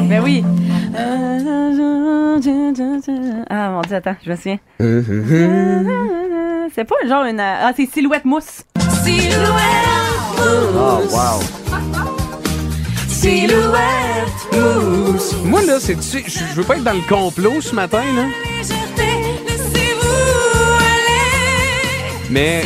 [0.10, 0.44] Ben oui.
[3.50, 4.60] Ah mon dieu, attends, je me souviens.
[6.74, 7.40] C'est pas genre une.
[7.40, 8.64] Ah, c'est Silhouette Mousse.
[10.78, 11.40] Oh, wow.
[15.44, 15.96] Moi, là, c'est.
[15.96, 18.26] tu sais, Je je veux pas être dans le complot ce matin, là.
[22.30, 22.64] Mais.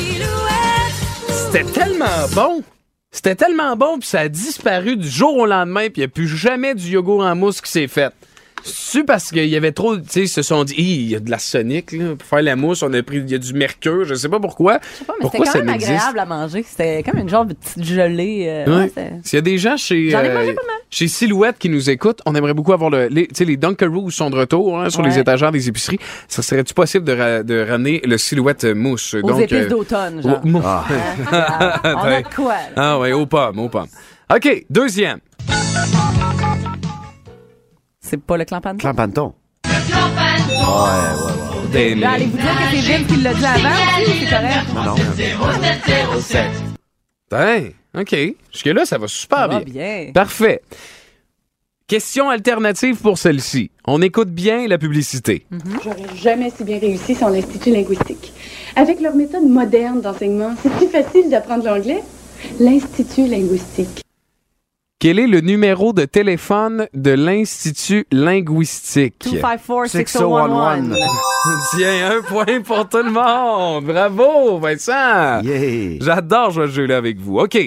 [1.29, 2.63] C'était tellement bon.
[3.11, 6.07] C'était tellement bon, puis ça a disparu du jour au lendemain, puis il n'y a
[6.09, 8.13] plus jamais du yogourt en mousse qui s'est fait.
[8.63, 11.19] C'est parce qu'il y avait trop, tu sais, ils se sont dit, il y a
[11.19, 13.53] de la sonique, là, pour faire la mousse, on a pris, il y a du
[13.53, 14.79] mercure, je sais pas pourquoi.
[14.93, 16.65] Je sais pas, mais pourquoi c'était quand même agréable à manger.
[16.67, 18.45] C'était comme une genre de petite gelée.
[18.47, 18.91] euh, Ouais.
[19.23, 20.53] S'il y a des gens chez, J'en ai euh,
[20.89, 24.09] chez Silhouette qui nous écoutent, on aimerait beaucoup avoir le, les, tu sais, les Dunkaroos
[24.11, 25.09] sont de retour hein, sur Ouais.
[25.09, 25.99] les étagères des épiceries.
[26.27, 29.13] Ça serait-tu possible de, ra- de ramener le Silhouette mousse?
[29.13, 30.41] Aux Donc, épices euh, d'automne, genre.
[30.43, 30.85] au- Ah.
[31.31, 32.59] Ah, on a de quoi, là?
[32.75, 33.87] Ah ouais, aux pommes, aux pommes.
[34.33, 35.19] OK, deuxième.
[38.09, 38.77] C'est pas le clampanton?
[38.79, 39.33] Clampanton.
[39.65, 39.71] Ouais,
[40.51, 43.69] ouais, Des- Là, allez-vous dire que c'est Vince qui l'a dit avant?
[44.01, 44.65] Aussi, c'est correct?
[44.67, 44.73] ouais.
[44.75, 44.95] Non, non.
[47.29, 48.15] Ben, OK.
[48.51, 49.73] Jusque-là, ça va super Ça va bien.
[50.03, 50.11] bien.
[50.11, 50.61] Parfait.
[51.87, 53.69] Question alternative pour celle-ci.
[53.85, 55.45] On écoute bien la publicité.
[55.83, 58.33] J'aurais jamais si bien réussi sans l'Institut linguistique.
[58.75, 62.03] Avec leur méthode moderne d'enseignement, c'est plus facile d'apprendre l'anglais?
[62.59, 64.01] L'Institut linguistique.
[64.99, 69.15] Quel est le numéro de téléphone de l'Institut linguistique?
[69.27, 70.93] 254-6011.
[71.73, 73.85] Tiens, un point pour tout le monde.
[73.85, 75.41] Bravo, Vincent.
[75.41, 75.99] Yeah.
[76.01, 77.39] J'adore jouer à ce jeu-là avec vous.
[77.39, 77.57] OK.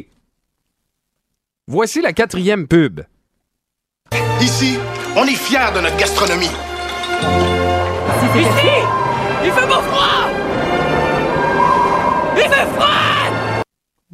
[1.66, 3.00] Voici la quatrième pub.
[4.42, 4.76] Ici,
[5.16, 6.50] on est fiers de notre gastronomie.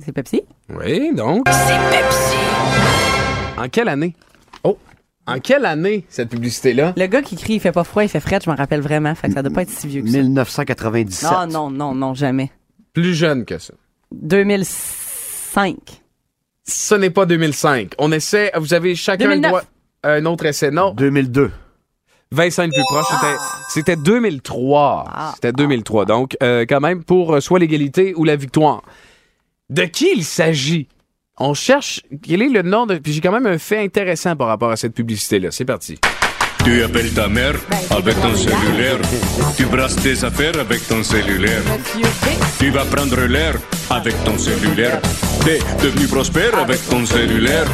[0.05, 0.43] C'est Pepsi?
[0.69, 1.49] Oui, donc.
[1.49, 2.58] C'est Pepsi.
[3.59, 4.15] En quelle année?
[4.65, 4.79] Oh,
[5.27, 6.95] en quelle année, cette publicité-là?
[6.97, 9.15] Le gars qui crie il fait pas froid, il fait frais, je m'en rappelle vraiment.
[9.15, 10.17] Fait que ça doit pas être si vieux que ça.
[10.19, 11.31] 1997.
[11.31, 12.51] Non, non, non, non, jamais.
[12.95, 13.75] Plus jeune que ça.
[14.13, 15.77] 2005.
[16.65, 17.95] Ce n'est pas 2005.
[17.99, 19.43] On essaie, vous avez chacun 2009.
[19.43, 19.63] le droit
[20.03, 20.71] à un autre essai.
[20.71, 21.51] Non, 2002.
[22.31, 23.37] Vincent le plus proche, c'était-
[23.71, 25.05] c'était 2003.
[25.09, 25.33] Ah.
[25.35, 26.05] C'était 2003.
[26.05, 28.83] Donc, euh, quand même, pour euh, soit l'égalité ou la victoire.
[29.71, 30.89] De qui il s'agit?
[31.41, 32.97] On cherche quel est le nom de.
[32.99, 35.51] Puis j'ai quand même un fait intéressant par rapport à cette publicité-là.
[35.53, 35.99] C'est parti.
[36.65, 37.55] Tu appelles ta mère
[37.91, 38.99] avec ton cellulaire.
[39.57, 41.63] Tu brasses tes affaires avec ton cellulaire.
[41.79, 42.27] Monsieur B.
[42.59, 43.55] Tu vas prendre l'air
[43.91, 45.01] avec ton cellulaire.
[45.45, 47.67] T'es devenu prospère avec ton cellulaire.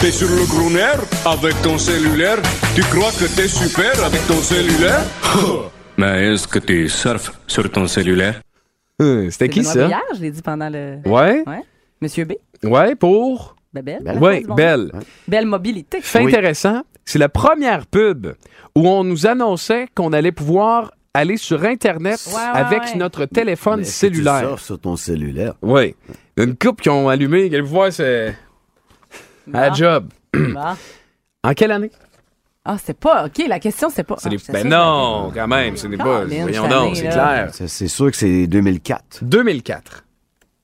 [0.00, 0.94] T'es sur le crooner
[1.26, 2.38] avec ton cellulaire.
[2.76, 5.02] Tu crois que t'es super avec ton cellulaire?
[5.98, 8.40] Mais est-ce que tu surfes sur ton cellulaire?
[9.02, 9.80] Euh, C'était qui Benoît ça?
[9.82, 10.98] Brière, je l'ai dit pendant le.
[11.04, 11.42] Ouais.
[11.44, 11.62] Ouais.
[12.00, 12.34] Monsieur B.
[12.64, 13.56] Ouais, pour.
[13.72, 14.02] Ben, belle.
[14.02, 14.18] Belle.
[14.18, 14.54] Ouais, Bon.
[14.54, 14.92] belle.
[15.26, 16.00] Belle mobilité.
[16.00, 16.32] Fait Oui.
[16.32, 18.28] intéressant, c'est la première pub
[18.74, 22.94] où on nous annonçait qu'on allait pouvoir aller sur Internet Ouais, ouais, avec ouais.
[22.96, 24.40] notre téléphone Mais que tu cellulaire.
[24.40, 25.54] surfes sur ton cellulaire.
[25.62, 25.94] Oui.
[26.36, 28.34] Une coupe qui ont allumé, quelle voir, c'est
[29.52, 29.74] à Bon.
[29.74, 30.08] job.
[30.34, 30.60] Bon.
[31.44, 31.90] En quelle année?
[32.64, 33.26] Ah, c'est pas.
[33.26, 34.16] OK, la question, c'est pas.
[34.18, 36.24] C'est ah, les- Ben non, quand même, ce n'est pas.
[36.24, 37.50] Voyons donc, c'est clair.
[37.52, 39.20] C'est c'est sûr que c'est 2004.
[39.22, 40.04] 2004.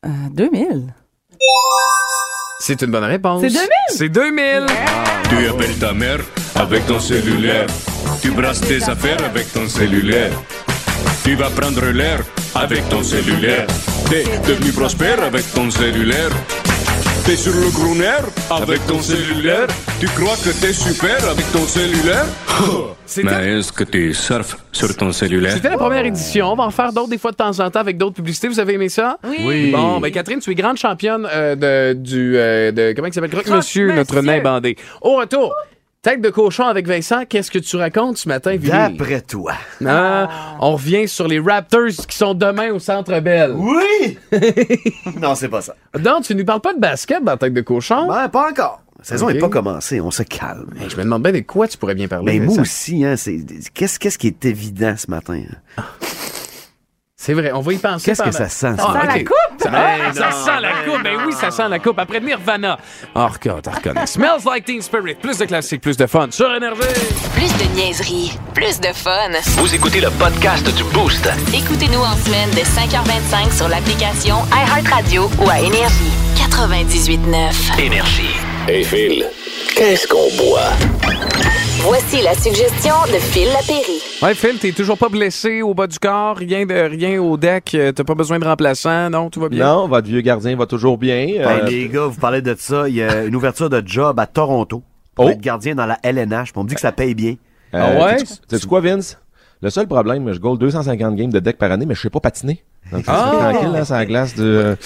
[0.04, 0.92] Euh, 2000.
[2.60, 3.42] C'est une bonne réponse.
[3.42, 3.68] C'est 2000?
[3.88, 4.66] C'est 2000.
[5.28, 6.20] Tu appelles ta mère
[6.54, 7.66] avec ton cellulaire.
[8.22, 10.32] Tu brasses tes affaires avec ton cellulaire.
[11.24, 12.20] Tu vas prendre l'air
[12.54, 13.66] avec ton cellulaire.
[14.08, 16.30] T'es devenu prospère avec ton cellulaire.
[17.24, 18.10] T'es sur le crooner
[18.50, 19.66] avec ton cellulaire.
[19.98, 22.26] Tu crois que t'es super avec ton cellulaire?
[23.06, 25.52] C'était- Mais est-ce que tu surfes sur ton cellulaire?
[25.54, 26.52] C'était la première édition.
[26.52, 28.48] On va en faire d'autres des fois de temps en temps avec d'autres publicités.
[28.48, 29.18] Vous avez aimé ça?
[29.24, 29.70] Oui.
[29.72, 31.54] Bon, ben Catherine, tu es grande championne euh,
[31.94, 33.30] de, du, euh, de, comment il s'appelle?
[33.30, 34.76] Croque Monsieur, notre nain bandé.
[35.00, 35.54] Au retour,
[36.04, 38.96] tête de cochon avec Vincent, qu'est-ce que tu racontes ce matin, Vinny?
[38.98, 39.54] D'après toi.
[39.86, 43.54] Ah, On revient sur les Raptors qui sont demain au Centre Bell.
[43.56, 44.18] Oui!
[45.20, 45.74] non, c'est pas ça.
[45.98, 48.06] Non, tu nous parles pas de basket dans tête de cochon?
[48.06, 48.82] Ben, pas encore.
[48.98, 50.70] La saison n'est pas commencée, on se calme.
[50.80, 52.34] Hey, je me demande bien de quoi tu pourrais bien parler.
[52.34, 52.62] Mais moi Vincent.
[52.62, 53.38] aussi, hein, c'est,
[53.74, 55.40] qu'est-ce, qu'est-ce qui est évident ce matin?
[55.78, 55.82] hein?
[57.24, 58.04] C'est vrai, on va y penser.
[58.04, 58.76] Qu'est-ce que ça sent?
[58.76, 58.86] Ça?
[58.86, 60.14] Ah, sent la coupe?
[60.14, 61.02] Ça, sent la coupe.
[61.02, 61.98] Ben oui, ça sent la coupe.
[61.98, 62.78] Après Nirvana.
[63.14, 64.00] Oh, regarde, t'as reconnu.
[64.04, 65.14] Smells like Teen Spirit.
[65.14, 66.26] Plus de classiques, plus de fun.
[66.30, 66.82] Sur Énergie.
[67.34, 69.30] Plus de niaiserie, plus de fun.
[69.56, 71.26] Vous écoutez le podcast du Boost.
[71.54, 76.12] Écoutez-nous en semaine de 5h25 sur l'application iHeartRadio ou à Énergie.
[76.36, 77.80] 98.9.
[77.80, 78.36] Énergie.
[78.68, 79.24] Hey Phil,
[79.74, 81.43] qu'est-ce qu'on boit?
[82.14, 84.00] Voici la suggestion de Phil Lapéry.
[84.22, 87.72] Ouais, Phil, t'es toujours pas blessé au bas du corps, rien de rien au deck,
[87.74, 89.64] euh, t'as pas besoin de remplaçant, non, tout va bien?
[89.64, 91.16] Non, votre vieux gardien va toujours bien.
[91.16, 92.88] Hey, Euh, les gars, vous parlez de ça.
[92.88, 94.84] Il y a une ouverture de job à Toronto.
[95.16, 95.30] Pour Oh.
[95.30, 96.52] être gardien dans la LNH.
[96.52, 97.34] puis On me dit que ça paye bien.
[97.72, 98.16] Ah ouais?
[98.48, 99.18] Tu sais quoi, Vince?
[99.60, 102.20] Le seul problème, je goal 250 games de deck par année, mais je sais pas
[102.20, 102.62] patiner.
[102.92, 103.50] Donc, c'est Ah!
[103.50, 104.76] tranquille, là, sur la glace de...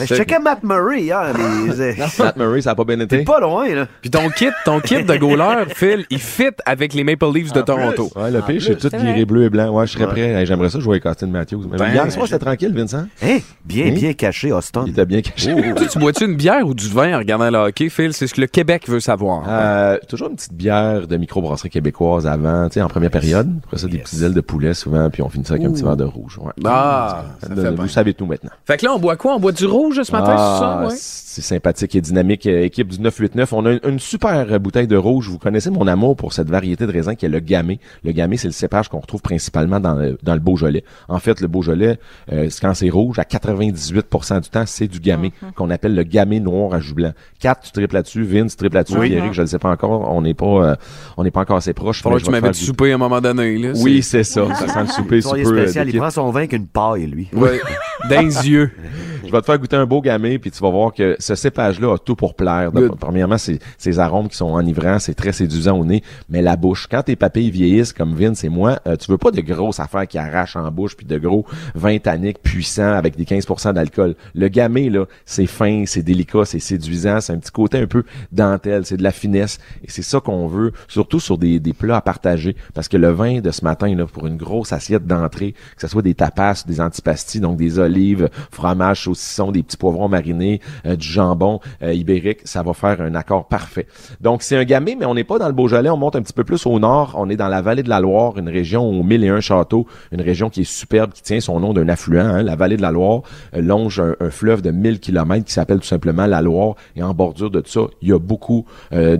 [0.00, 1.22] Mais je checkais Matt Murray hier.
[1.36, 1.94] Les...
[2.18, 3.18] Matt Murray, ça a pas bien été.
[3.18, 3.86] T'es pas loin, là.
[4.00, 7.60] Puis ton kit, ton kit de goaler, Phil, il fit avec les Maple Leafs de
[7.60, 8.10] Toronto.
[8.16, 9.70] Ouais, le pire, j'ai plus, tout c'est viré bleu et blanc.
[9.70, 10.20] Ouais, je serais prêt.
[10.32, 11.68] Hey, J'aimerais ça jouer avec Austin Matthews.
[11.70, 13.04] Mais Ben, hier soir, c'était tranquille, Vincent.
[13.22, 13.38] Hein?
[13.64, 13.92] Bien, Hein?
[13.92, 14.82] bien caché, Austin.
[14.86, 15.54] Il était bien caché.
[15.76, 18.12] Tu, tu bois-tu une bière ou du vin en regardant le hockey, Phil?
[18.14, 19.44] C'est ce que le Québec veut savoir.
[19.48, 23.48] Euh, toujours une petite bière de microbrasserie québécoise avant, tu sais, en première période.
[23.64, 25.84] Après ça, des petites ailes de poulet souvent, puis on finit ça avec un petit
[25.84, 26.38] verre de rouge.
[26.42, 26.52] Ouais.
[26.64, 27.88] Ah, ça fait vous bien.
[27.88, 28.50] savez tout maintenant.
[28.66, 29.34] Fait que là, on boit quoi?
[29.36, 30.86] On boit du rouge ce matin, Ah, c'est ça?
[30.88, 30.94] Ouais.
[30.98, 32.46] C'est sympathique et dynamique.
[32.46, 33.52] Euh, Équipe du 989.
[33.52, 35.28] On a une, une super bouteille de rouge.
[35.28, 37.78] Vous connaissez mon amour pour cette variété de raisin qui est le gamay.
[38.04, 40.84] Le gamay, c'est le cépage qu'on retrouve principalement dans le, dans le Beaujolais.
[41.08, 41.98] En fait, le Beaujolais,
[42.32, 46.40] euh, quand c'est rouge, à 98% du temps, c'est du gamay, qu'on appelle le gamay
[46.40, 47.12] noir à jus blanc.
[47.40, 48.22] 4, tu triples là-dessus.
[48.22, 48.96] Vince, tu triples là-dessus.
[48.98, 49.12] Oui.
[49.12, 50.12] Eric, je le sais pas encore.
[50.12, 50.76] On n'est pas, euh,
[51.16, 52.02] on n'est pas encore assez proches.
[52.02, 53.72] Faudrait que tu je vais te m'invites faire souper à un moment donné, là.
[53.76, 54.46] Oui, c'est ça.
[54.54, 57.23] Ça sent le souper euh, spécial, il prend son vin avec une paille, lui.
[57.32, 57.60] Ouais.
[58.08, 58.70] Dans les yeux.
[59.34, 61.98] Vais te faire goûter un beau gamay, puis tu vas voir que ce cépage-là a
[61.98, 62.70] tout pour plaire.
[62.70, 66.54] Donc, premièrement, c'est ses arômes qui sont enivrants, c'est très séduisant au nez, mais la
[66.54, 69.80] bouche, quand tes papilles vieillissent comme Vince et moi, euh, tu veux pas de grosses
[69.80, 71.44] affaires qui arrachent en bouche, puis de gros
[71.74, 74.14] vins tanniques puissants avec des 15% d'alcool.
[74.36, 78.04] Le gamay, là, c'est fin, c'est délicat, c'est séduisant, c'est un petit côté un peu
[78.30, 81.96] dentelle, c'est de la finesse, et c'est ça qu'on veut, surtout sur des, des plats
[81.96, 85.56] à partager, parce que le vin de ce matin, là, pour une grosse assiette d'entrée,
[85.74, 90.08] que ce soit des tapas, des antipasties, donc des olives, fromage, saucisson, des petits poivrons
[90.08, 93.86] marinés, euh, du jambon euh, ibérique, ça va faire un accord parfait.
[94.20, 96.32] Donc c'est un gamay, mais on n'est pas dans le Beaujolais, on monte un petit
[96.32, 99.02] peu plus au nord, on est dans la vallée de la Loire, une région aux
[99.02, 102.20] mille et un châteaux, une région qui est superbe, qui tient son nom d'un affluent,
[102.20, 103.22] hein, la vallée de la Loire,
[103.54, 107.02] euh, longe un, un fleuve de 1000 kilomètres qui s'appelle tout simplement la Loire, et
[107.02, 109.18] en bordure de tout ça, il y a beaucoup de,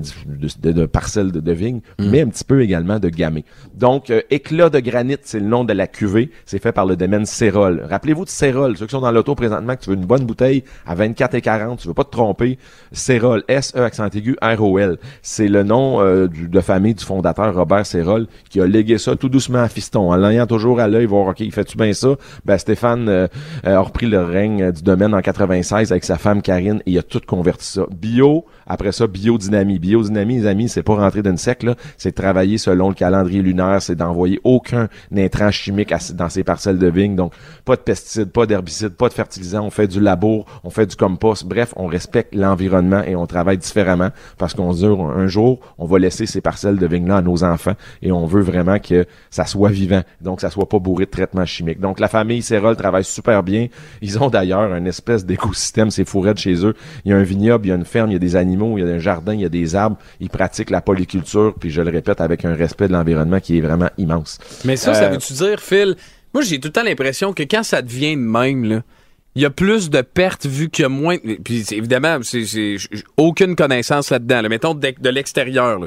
[0.63, 3.45] de- de parcelles de, de vignes, mais un petit peu également de gamay.
[3.75, 7.27] Donc, éclat de granit, c'est le nom de la cuvée, c'est fait par le domaine
[7.27, 7.83] Cérol.
[7.89, 10.65] Rappelez-vous de Cérol, ceux qui sont dans l'auto présentement, que tu veux une bonne bouteille
[10.87, 12.59] à 24 et 40, tu veux pas te tromper,
[12.93, 14.99] Cérol, S-E accent aigu, R-O-L.
[15.23, 19.29] C'est le nom euh, de famille du fondateur Robert Cérol qui a légué ça tout
[19.29, 22.17] doucement à Fiston, en l'ayant toujours à l'œil, voir, OK, il fait-tu bien ça?
[22.45, 23.27] Ben, Stéphane euh,
[23.67, 26.99] euh, a repris le règne du domaine en 96 avec sa femme Karine et il
[26.99, 27.87] a tout converti ça.
[27.91, 29.79] Bio, après ça, biodynamie.
[29.79, 31.75] Biodynamie, les amis, c'est pas rentrer d'une sec, là.
[31.97, 36.89] C'est travailler selon le calendrier lunaire, c'est d'envoyer aucun intrant chimique dans ces parcelles de
[36.89, 37.17] vignes.
[37.17, 37.33] Donc,
[37.65, 39.65] pas de pesticides, pas d'herbicides, pas de fertilisants.
[39.65, 41.47] On fait du labour, on fait du compost.
[41.47, 45.87] Bref, on respecte l'environnement et on travaille différemment parce qu'on se dit un jour, on
[45.87, 49.45] va laisser ces parcelles de vignes-là à nos enfants et on veut vraiment que ça
[49.47, 50.03] soit vivant.
[50.21, 51.81] Donc, ça soit pas bourré de traitements chimiques.
[51.81, 53.69] Donc, la famille Cérol travaille super bien.
[54.03, 56.75] Ils ont d'ailleurs un espèce d'écosystème, c'est fourré de chez eux.
[57.05, 58.54] Il y a un vignoble, il y a une ferme, il y a des animaux,
[58.55, 59.97] il y a un jardin, il y a des arbres.
[60.21, 63.61] Ils pratiquent la polyculture, puis je le répète, avec un respect de l'environnement qui est
[63.61, 64.39] vraiment immense.
[64.65, 65.97] Mais ça, ça Euh, veut-tu dire, Phil?
[66.33, 68.83] Moi, j'ai tout le temps l'impression que quand ça devient de même, là,
[69.37, 71.17] il y a plus de pertes vu qu'il y a moins.
[71.45, 72.77] Puis évidemment, j'ai
[73.17, 74.43] aucune connaissance là-dedans.
[74.43, 74.49] là.
[74.49, 75.81] Mettons de, de l'extérieur.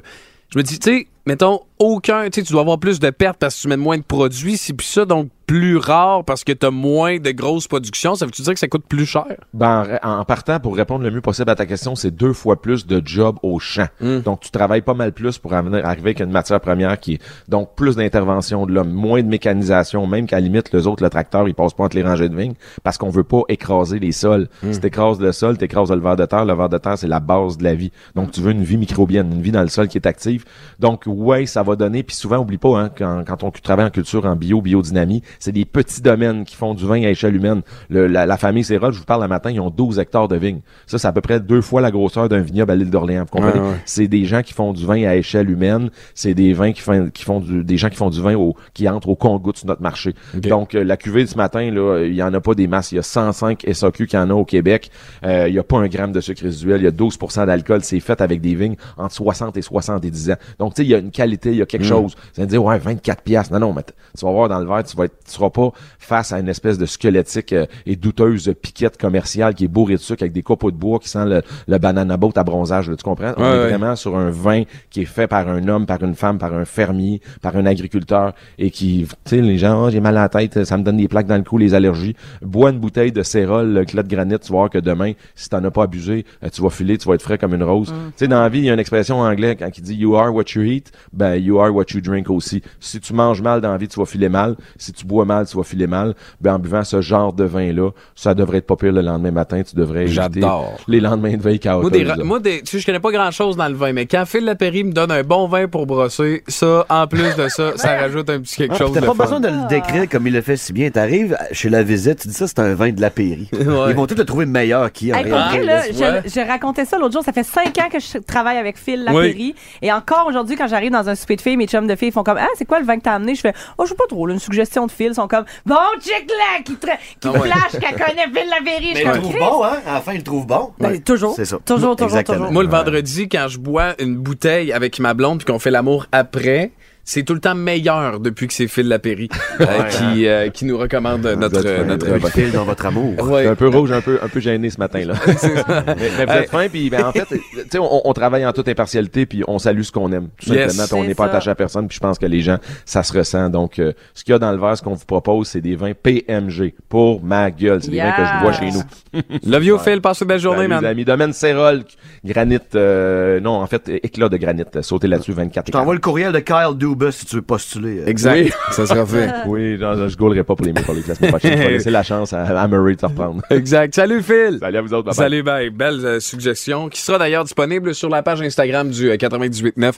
[0.50, 3.38] Je me dis, tu sais, mettons, aucun, tu sais, tu dois avoir plus de pertes
[3.38, 6.52] parce que tu mets moins de produits, c'est puis ça, donc plus rare parce que
[6.52, 8.16] tu as moins de grosses productions.
[8.16, 9.26] Ça veut-tu dire que ça coûte plus cher?
[9.54, 12.62] Ben, en, en partant, pour répondre le mieux possible à ta question, c'est deux fois
[12.62, 13.88] plus de job au champ.
[14.02, 17.22] Donc, tu travailles pas mal plus pour avenir- arriver avec une matière première qui est
[17.48, 21.10] donc plus d'intervention de l'homme, moins de mécanisation, même qu'à la limite, les autres, le
[21.10, 24.12] tracteur, il passe pas entre les rangées de vignes parce qu'on veut pas écraser les
[24.12, 24.50] sols.
[24.72, 26.44] Si t'écrases le sol, t'écrases le ver de terre.
[26.44, 27.92] Le ver de terre, c'est la base de la vie.
[28.16, 30.44] Donc, tu veux une vie microbienne, une vie dans le sol qui est active.
[30.80, 32.04] Donc, ouais, ça va donner.
[32.04, 35.52] Puis souvent, oublie pas, hein, quand, quand on travaille en culture en bio, biodynamie, c'est
[35.52, 37.62] des petits domaines qui font du vin à échelle humaine.
[37.90, 40.36] Le- la, la famille Cérol, je vous parle le matin, ils ont 12 hectares de
[40.36, 40.62] vignes.
[40.86, 43.24] Ça, c'est à peu près deux fois la grosseur d'un vignoble à l'île d'Orléans.
[43.24, 43.60] Vous comprenez?
[43.60, 43.76] Ouais, ouais.
[43.86, 45.90] C'est des gens qui font du vin à échelle humaine.
[46.14, 48.56] C'est des vins qui font, qui font du, des gens qui font du vin au,
[48.74, 50.14] qui entrent au Congo sur notre marché.
[50.50, 52.92] Donc, euh, la cuvée de ce matin, là, il y en a pas des masses.
[52.92, 54.92] Il y a 105 SAQ qu'il y en a au Québec.
[55.26, 56.82] Euh, il y a pas un gramme de sucre résiduel.
[56.82, 57.80] Il y a 12% d'alcool.
[57.84, 60.36] C'est fait avec des vignes entre 60 et 70 ans.
[60.60, 61.88] Donc, tu sais, il y a une qualité, il y a quelque Mm.
[61.88, 62.16] chose.
[62.16, 63.54] Vous allez me dire, ouais, 24 piastres.
[63.54, 65.72] Non, non, mais tu vas voir dans le verre, tu vas être, tu seras pas
[66.00, 70.00] face à une espèce de squelettique euh, et douteuse piquette commerciale qui est bourrée de
[70.00, 72.96] sucre avec des copeaux de bois qui sent le, le banana boat à bronzage, là,
[72.96, 73.34] tu comprends?
[73.38, 73.68] On Ouais, est ouais.
[73.70, 76.66] vraiment sur un vin qui est fait par un homme, par une femme, par un
[76.66, 80.30] fermier, par un agriculteur et qui, tu sais, les gens, Ah, j'ai mal à la
[80.30, 82.16] tête, ça me donne des plaques dans le cou, les allergies.
[82.42, 85.64] Bois une bouteille de cérol, clot de granit, tu vas voir que demain, si t'en
[85.64, 87.88] as pas abusé, euh, tu vas filer, tu vas être frais comme une rose.
[87.90, 89.96] Tu sais, dans la vie, il y a une expression en anglais quand il dit
[89.96, 90.87] you are what you eat.
[91.14, 92.62] Ben you are what you drink aussi.
[92.80, 94.56] Si tu manges mal dans la vie, tu vas filer mal.
[94.78, 96.14] Si tu bois mal, tu vas filer mal.
[96.42, 99.62] Ben en buvant ce genre de vin-là, ça devrait être pas pire le lendemain matin.
[99.64, 100.78] Tu devrais éviter J'adore.
[100.88, 103.56] les lendemains de veille Moi, des, moi des, tu sais, je connais pas grand chose
[103.58, 106.86] dans le vin, mais quand Phil Lapéry me donne un bon vin pour brosser, ça,
[106.90, 109.24] en plus de ça, ça rajoute un petit quelque Ah, chose T'as de pas fun.
[109.24, 110.90] besoin de le décrire comme il le fait si bien.
[110.90, 113.50] T'arrives chez la visite, tu dis ça, c'est un vin de la Péri.
[113.60, 116.22] Ils vont tous le trouver meilleur qui en Hey, là, Ouais.
[116.26, 117.24] je, je racontais ça l'autre jour.
[117.24, 119.14] Ça fait cinq ans que je travaille avec Phil Oui.
[119.14, 119.56] Lapéry.
[119.82, 122.24] Et encore aujourd'hui, quand j'arrive dans un souper de filles, mes chums de filles font
[122.24, 123.34] comme Ah, c'est quoi le vin que t'as amené?
[123.36, 125.08] Je fais Oh, je sais pas trop, là, une suggestion de Phil.
[125.08, 127.50] Ils sont comme Bon, check-la, qui, tra- qui Ah ouais.
[127.50, 128.90] flash qu'elle connaît Phil Lapéry.
[128.90, 129.78] Je Mais il le trouve bon, hein?
[129.88, 130.72] À la fin, il le trouve bon.
[130.80, 131.34] Ben, toujours.
[131.36, 131.58] C'est ça.
[131.66, 132.38] Toujours, toujours, Exactement.
[132.38, 132.52] toujours.
[132.54, 136.06] Moi, le vendredi, quand je bois une bouteille avec ma blonde puis qu'on fait l'amour
[136.12, 136.72] après,
[137.08, 139.30] c'est tout le temps meilleur depuis que c'est Phil Lapéry
[139.62, 142.30] euh, qui, euh, qui nous recommande notre, fin, notre vin.
[142.30, 143.14] Phil dans votre amour.
[143.24, 143.48] Ouais.
[143.48, 145.14] Un peu rouge, un peu, un peu gêné ce matin-là.
[145.26, 147.40] mais, mais vous êtes fin, puis ben, en fait, tu
[147.72, 150.74] sais, on, on travaille en toute impartialité, puis on salue ce qu'on aime, tout Yes.
[150.76, 153.18] simplement, on n'est pas attaché à personne, puis je pense que les gens, ça se
[153.18, 153.50] ressent.
[153.50, 155.78] Donc, euh, ce qu'il y a dans le verre, ce qu'on vous propose, c'est des
[155.78, 157.82] vins PMG, pour ma gueule.
[157.82, 159.22] C'est des vins que je bois chez nous.
[159.50, 160.02] Love you, Phil.
[160.02, 160.82] Passe une belle journée, man.
[160.82, 161.06] les amis.
[161.06, 161.84] Domaine Cérol,
[162.26, 164.64] granit, euh, non, en fait, éclat de granit.
[164.82, 166.78] Sautez là-dessus 24 Je t'envoie le courriel de Kyle
[167.12, 168.00] Si tu veux postuler.
[168.00, 168.08] euh.
[168.08, 168.52] Exact.
[168.72, 169.32] Ça sera fait.
[169.48, 171.52] Oui, non, je gaulerai pas pour les pour les classements prochains.
[171.52, 173.42] Je vais laisser la chance à, à Murray de se reprendre.
[173.50, 173.96] Exact.
[173.96, 174.58] Salut, Phil.
[174.60, 175.16] Salut à vous autres, bye.
[175.16, 175.70] Salut, bye.
[175.70, 179.94] Belle euh, suggestion qui sera d'ailleurs disponible sur la page Instagram du euh, 98.9.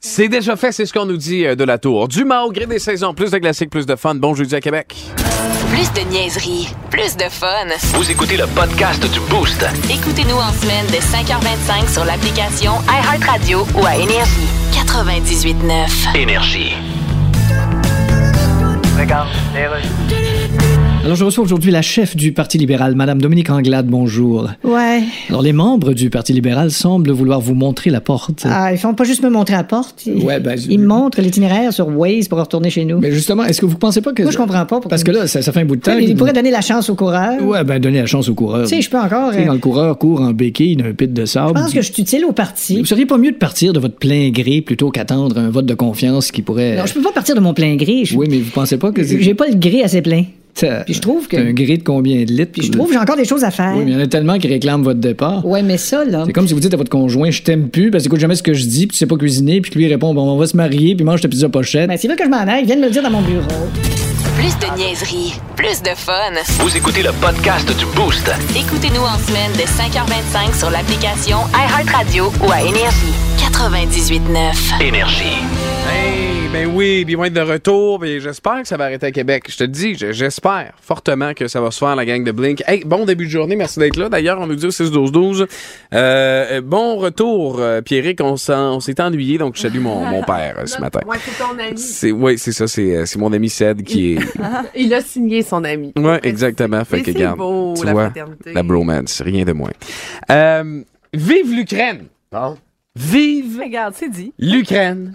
[0.00, 2.08] C'est déjà fait, c'est ce qu'on nous dit euh, de la tour.
[2.08, 4.14] Du Mans au gré des saisons, plus de classiques, plus de fun.
[4.14, 4.94] Bon jeudi à Québec.
[5.72, 7.46] Plus de niaiserie, plus de fun.
[7.94, 9.64] Vous écoutez le podcast du Boost.
[9.90, 14.48] Écoutez-nous en semaine de 5h25 sur l'application iHeartRadio ou à Énergie.
[14.88, 16.16] 98.9.
[16.16, 16.72] Énergie.
[21.08, 23.86] Alors, je reçois aujourd'hui la chef du Parti libéral, Madame Dominique Anglade.
[23.86, 24.50] Bonjour.
[24.62, 25.00] Ouais.
[25.30, 28.42] Alors, les membres du Parti libéral semblent vouloir vous montrer la porte.
[28.44, 30.04] Ah, ils font pas juste me montrer la porte.
[30.04, 32.98] Ils, Ouais, ben, ils montrent l'itinéraire sur Waze pour retourner chez nous.
[32.98, 34.22] Mais justement, est-ce que vous pensez pas que.
[34.22, 34.66] Moi, je comprends pas.
[34.66, 35.96] pourquoi- Parce que là, ça, ça fait un bout de temps.
[35.98, 37.42] ils qu'il- pourraient donner la chance au coureur.
[37.42, 38.64] Ouais, ben, donner la chance au coureur.
[38.68, 39.30] Tu sais, je peux encore.
[39.34, 41.54] Euh, quand le coureur court en béquille d'un pit de sable.
[41.56, 42.80] Je pense que je suis utile au parti.
[42.80, 45.74] Vous seriez pas mieux de partir de votre plein gré plutôt qu'attendre un vote de
[45.74, 46.76] confiance qui pourrait.
[46.76, 48.04] Non, je peux pas partir de mon plein gré.
[48.04, 49.02] Je- Oui, mais vous pensez pas que.
[49.02, 50.24] J'ai pas le gré assez plein.
[50.84, 52.52] Puis je trouve que- un gré de combien de litres?
[52.52, 53.72] Puis je trouve que j'ai encore des choses à faire.
[53.76, 55.44] Oui, mais il y en a tellement qui réclament votre départ.
[55.46, 56.24] Ouais, mais ça, là.
[56.26, 58.34] C'est comme si vous dites à votre conjoint, je t'aime plus, parce qu'il écoute jamais
[58.34, 60.36] ce que je dis, puis tu sais pas cuisiner, puis que lui répond, bon, on
[60.36, 61.88] va se marier, puis mange ta pizza pochette.
[61.88, 63.42] Ben, s'ils veulent que je m'en aille, ils viennent me le dire dans mon bureau.
[64.36, 66.12] Plus de niaiserie, plus de fun.
[66.60, 68.30] Vous écoutez le podcast du Boost.
[68.56, 73.14] Écoutez-nous en semaine de 5h25 sur l'application iHeartRadio ou à Énergie.
[73.38, 74.80] 98.9.
[74.80, 75.24] Énergie.
[75.90, 77.98] Hey, ben oui, bien moins de retour.
[77.98, 79.44] Ben, j'espère que ça va arrêter à Québec.
[79.48, 82.32] Je te le dis, je- j'espère fortement que ça va se faire, la gang de
[82.32, 82.62] Blink.
[82.66, 84.08] Hey, bon début de journée, merci d'être là.
[84.08, 85.46] D'ailleurs, on nous dit au 6-12-12.
[85.92, 88.20] Euh, bon retour, euh, Pierrick.
[88.22, 91.00] On s'est ennuyé, donc je salue mon, mon père euh, ce matin.
[91.06, 91.76] Ouais, c'est ton ami.
[91.78, 94.18] C'est, oui, c'est ça, c'est, euh, c'est mon ami Ced qui est.
[94.74, 95.92] Il a signé son ami.
[95.98, 96.82] Ouais, exactement.
[96.86, 98.52] Fait que, regarde, beau, tu la vois, fraternité.
[98.54, 99.72] la bromance, rien de moins.
[100.30, 100.80] Euh,
[101.12, 102.06] vive l'Ukraine!
[102.96, 104.32] Vive Regarde, c'est dit.
[104.38, 105.14] l'Ukraine!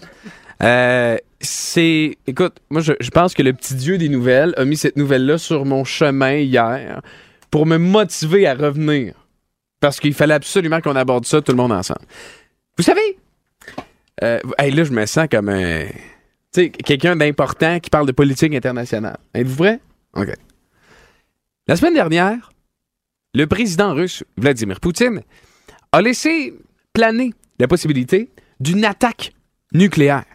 [0.63, 2.17] Euh, c'est.
[2.25, 5.65] Écoute, moi, je, pense que le petit dieu des nouvelles a mis cette nouvelle-là sur
[5.65, 7.01] mon chemin hier
[7.51, 9.13] pour me motiver à revenir.
[9.79, 12.05] Parce qu'il fallait absolument qu'on aborde ça, tout le monde ensemble.
[12.77, 13.17] Vous savez,
[14.23, 15.85] euh, hey, là, je me sens comme un.
[16.53, 19.17] Tu sais, quelqu'un d'important qui parle de politique internationale.
[19.33, 19.79] Êtes-vous vrai?
[20.15, 20.29] OK.
[21.67, 22.51] La semaine dernière,
[23.33, 25.21] le président russe, Vladimir Poutine,
[25.91, 26.53] a laissé
[26.93, 29.33] planer la possibilité d'une attaque
[29.73, 30.25] nucléaire.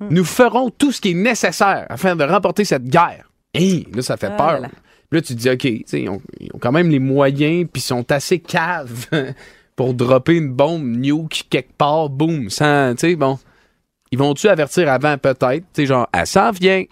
[0.00, 3.30] Nous ferons tout ce qui est nécessaire afin de remporter cette guerre.
[3.54, 4.54] Hey, là, ça fait peur.
[4.54, 4.68] là là.
[4.68, 6.98] Puis Là, tu te dis, OK, tu sais, ils ont, ils ont quand même les
[7.00, 9.08] moyens, puis ils sont assez caves
[9.76, 13.38] pour dropper une bombe nuke quelque part, boum, sans, tu sais, bon.
[14.12, 15.64] Ils vont-tu avertir avant, peut-être?
[15.72, 16.84] Tu sais, genre, elle s'en vient.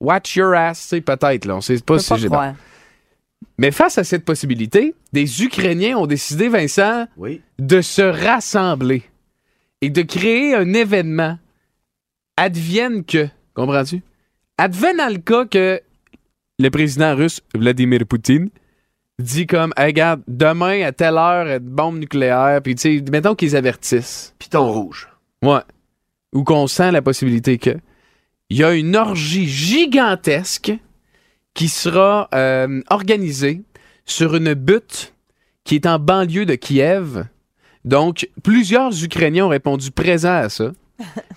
[0.00, 1.56] Watch your ass, tu sais, peut-être, là.
[1.56, 2.28] On sait pas si j'ai.
[3.58, 7.06] Mais face à cette possibilité, des Ukrainiens ont décidé, Vincent,
[7.58, 9.02] de se rassembler
[9.80, 11.38] et de créer un événement.
[12.36, 14.02] Advienne que, comprends-tu?
[14.58, 15.80] Advienne le cas que
[16.58, 18.50] le président russe, Vladimir Poutine,
[19.18, 23.34] dit comme, Hey, regarde, demain à telle heure, une bombe nucléaire, puis tu sais, mettons
[23.34, 24.34] qu'ils avertissent.
[24.38, 25.08] Piton rouge.
[25.42, 25.60] Ouais.
[26.34, 27.76] Ou qu'on sent la possibilité que.
[28.48, 30.72] Il y a une orgie gigantesque
[31.54, 33.62] qui sera euh, organisée
[34.04, 35.14] sur une butte
[35.64, 37.24] qui est en banlieue de Kiev.
[37.84, 40.72] Donc, plusieurs Ukrainiens ont répondu présents à ça.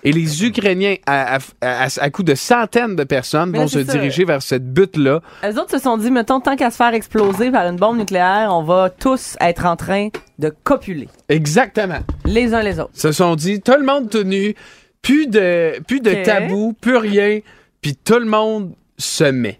[0.03, 3.91] Et les Ukrainiens, à, à, à- à coup de centaines de personnes, vont se ça.
[3.93, 5.21] diriger vers cette butte-là.
[5.43, 8.49] Eux autres se sont dit, mettons, tant qu'à se faire exploser par une bombe nucléaire,
[8.51, 11.07] on va tous être en train de copuler.
[11.29, 11.99] Exactement.
[12.25, 12.91] Les uns les autres.
[12.93, 14.55] se sont dit, tout le monde tenu,
[15.01, 16.23] plus de, plus de Ok.
[16.23, 17.39] tabou, plus rien,
[17.81, 19.59] puis tout le monde se met.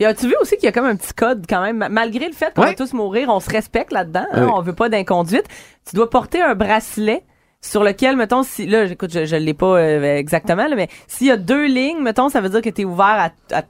[0.00, 2.26] Et as-tu vu aussi qu'il y a comme un petit code quand même, ma- malgré
[2.28, 2.68] le fait qu'on Ouais.
[2.68, 4.50] va tous mourir, on se respecte là-dedans, hein, Oui.
[4.54, 5.46] on veut pas d'inconduite.
[5.90, 7.24] Tu dois porter un bracelet
[7.60, 11.26] sur lequel, mettons, si là, écoute, je, je l'ai pas euh, exactement, là, mais s'il
[11.26, 13.62] y a deux lignes, mettons, ça veut dire que tu es ouvert à, à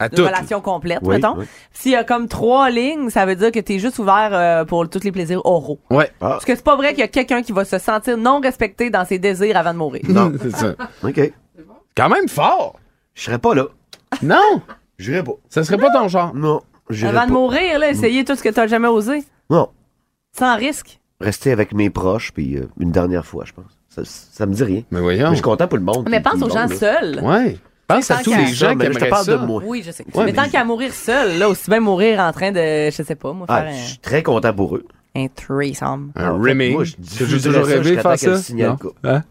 [0.00, 0.24] À une tout.
[0.24, 1.34] relation complète, Oui, mettons.
[1.38, 1.44] oui.
[1.72, 4.64] S'il y a comme trois lignes, ça veut dire que tu es juste ouvert euh,
[4.64, 5.78] pour tous les plaisirs oraux.
[5.90, 6.10] Ouais.
[6.20, 8.40] Ah, Parce que c'est pas vrai qu'il y a quelqu'un qui va se sentir non
[8.40, 10.02] respecté dans ses désirs avant de mourir.
[10.08, 10.32] non.
[10.40, 10.74] C'est ça.
[11.04, 11.32] OK.
[11.96, 12.76] Quand même fort.
[13.14, 13.64] Je serais pas là.
[14.22, 14.62] Non,
[14.98, 15.32] J'irais pas.
[15.48, 16.34] ça serait pas ton genre.
[16.34, 16.62] Non.
[17.02, 17.26] Avant pas.
[17.26, 19.22] de mourir, là, essayer tout ce que tu jamais osé.
[19.50, 19.68] Non.
[20.38, 20.98] Sans risque.
[21.20, 23.64] Rester avec mes proches, puis euh, une dernière fois, je pense.
[23.88, 24.82] Ça, ça me dit rien.
[24.90, 25.24] Mais voyons.
[25.24, 26.06] Mais je suis content pour le monde.
[26.10, 27.20] Mais pense aux gens seuls.
[27.22, 27.56] Ouais.
[27.88, 29.36] Pense à tous les gens mais qui là, je te aimeraient parle ça.
[29.38, 29.62] de moi.
[29.66, 30.04] Oui, je sais.
[30.04, 33.02] Ouais, mais, mais- tant qu'à mourir seul, là, aussi bien mourir en train de, je
[33.02, 34.84] sais pas, moi, Ah, faire je suis très content pour eux.
[35.16, 36.12] un, un threesome.
[36.14, 36.72] Un rimming.
[36.74, 38.34] moi, je J'ai diffuserais toujours rêvé faire ça.
[39.04, 39.22] Hein?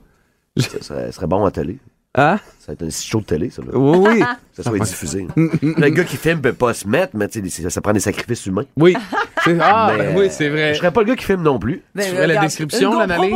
[0.57, 1.77] Ça serait, serait bon à télé.
[2.17, 2.39] Hein?
[2.59, 3.61] Ça va être un show de télé, ça.
[3.61, 3.69] Là.
[3.77, 4.23] Oui, oui.
[4.57, 5.27] Ça soit diffusé.
[5.35, 7.99] le gars qui filme peut pas se mettre, mais tu sais, ça, ça prend des
[7.99, 8.65] sacrifices humains.
[8.75, 8.97] Oui.
[9.43, 10.73] C'est- Ah, Mais, oui, c'est vrai.
[10.73, 11.83] Je serais pas le gars qui filme non plus.
[11.95, 13.35] Tu ferais la description, l'analyse?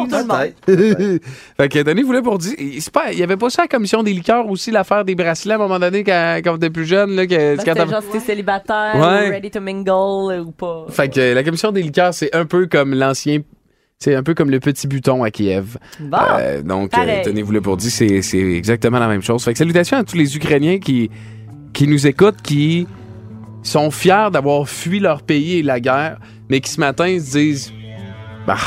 [1.58, 3.66] fait que Denis voulait pour dire, il c'est pas- il y avait pas ça à
[3.66, 6.58] la commission des liqueurs aussi, l'affaire des bracelets à un moment donné quand, quand on
[6.58, 9.30] était plus jeune, là, que, Ben, quand genre si t'es célibataire Ouais.
[9.30, 9.90] ready to mingle
[10.34, 10.86] euh, ou pas.
[10.90, 13.40] Fait que la commission des liqueurs, c'est un peu comme l'ancien.
[14.02, 15.78] C'est un peu comme le petit buton à Kiev.
[16.00, 16.18] Bon.
[16.40, 19.44] Euh, donc, euh, tenez-vous pour dire, c'est, c'est exactement la même chose.
[19.44, 21.12] Fait que salutations à tous les Ukrainiens qui,
[21.72, 22.88] qui nous écoutent, qui
[23.62, 26.18] sont fiers d'avoir fui leur pays et la guerre,
[26.50, 27.72] mais qui ce matin se disent,
[28.48, 28.58] bah,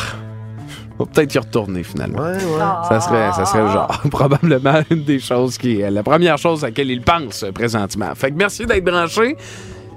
[0.97, 2.23] faut peut-être y retourner finalement.
[2.23, 2.89] Ouais, ouais.
[2.89, 6.69] Ça serait, ça serait genre probablement une des choses qui est la première chose à
[6.69, 8.15] laquelle ils pensent présentement.
[8.15, 9.37] Fait que merci d'être branché.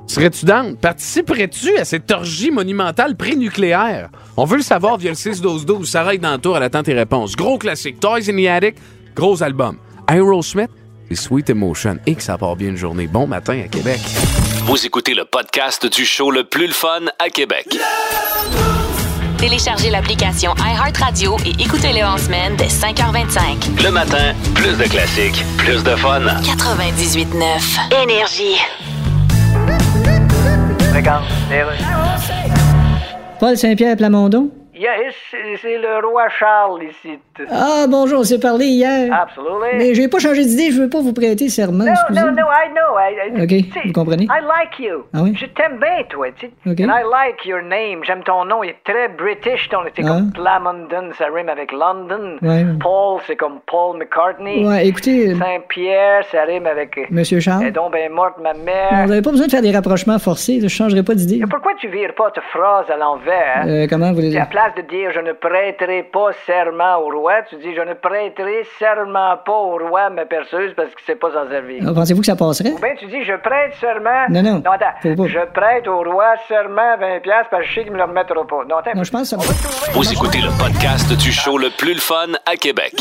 [0.07, 0.77] Serais-tu down?
[0.77, 4.09] Participerais-tu à cette orgie monumentale pré-nucléaire?
[4.37, 5.85] On veut le savoir via le 6-12-12.
[5.85, 7.35] Ça règle dans le tour, elle attend tes réponses.
[7.35, 8.75] Gros classique, Toys in the Attic,
[9.15, 9.77] gros album.
[10.09, 10.69] Aerosmith
[11.11, 11.97] et Sweet Emotion.
[12.05, 13.07] Et que ça part bien une journée.
[13.07, 13.99] Bon matin à Québec.
[14.63, 17.67] Vous écoutez le podcast du show le plus le fun à Québec.
[19.37, 23.83] Téléchargez l'application iHeartRadio et écoutez-le en semaine dès 5h25.
[23.83, 26.21] Le matin, plus de classiques, plus de fun.
[26.21, 28.57] 98.9 Énergie.
[33.39, 34.49] Paul Saint-Pierre Plamondon?
[34.77, 35.15] Yes,
[35.61, 37.17] c'est le roi Charles ici.
[37.49, 39.11] Ah, bonjour, on s'est parlé hier.
[39.11, 39.77] Absolutely.
[39.77, 42.19] Mais j'ai pas changé d'idée, je veux pas vous prêter serment, No, excusez.
[42.21, 42.97] no, no, I know.
[42.99, 44.25] I, I- Ok, vous comprenez?
[44.25, 45.05] I like you.
[45.13, 45.33] Ah oui?
[45.35, 46.51] Je t'aime bien, toi, tu sais.
[46.69, 46.79] Ok.
[46.81, 48.03] And I like your name.
[48.05, 48.63] J'aime ton nom.
[48.63, 49.67] Il est très british.
[49.69, 50.07] Ton, c'est Ah.
[50.09, 52.37] comme Plamondon, ça rime avec London.
[52.43, 52.65] Ouais.
[52.79, 54.65] Paul, c'est comme Paul McCartney.
[54.67, 56.97] Ouais, écoutez, euh, Saint-Pierre, ça rime avec...
[56.99, 57.65] euh, Monsieur Charles.
[57.65, 59.05] Est donc bien morte, ma mère.
[59.05, 61.37] vous avez pas besoin de faire des rapprochements forcés, je changerai pas d'idée.
[61.37, 63.61] Et pourquoi tu vires pas ta phrase à l'envers?
[63.63, 63.67] hein?
[63.67, 64.41] Euh, comment vous voulez dire?
[64.73, 68.65] Place de dire je ne prêterai pas serment au roi, tu dis je ne prêterai
[68.79, 71.83] serment pas au roi ma perceuse parce qu'il sait pas s'en servir.
[71.87, 72.71] Ah, Pensez-vous que ça passerait?
[72.71, 74.25] Ou bien tu dis je prête serment?
[74.29, 74.93] Non, non, Non, attends.
[75.01, 75.27] faut pas.
[75.27, 78.45] Je prête au roi serment 20$ piastres parce que je sais qu'il me le remettra
[78.47, 78.63] pas.
[78.67, 78.91] Non, attends.
[78.95, 82.27] Non, je pense que ça Vous écoutez le podcast du show le plus le fun
[82.45, 82.93] à Québec.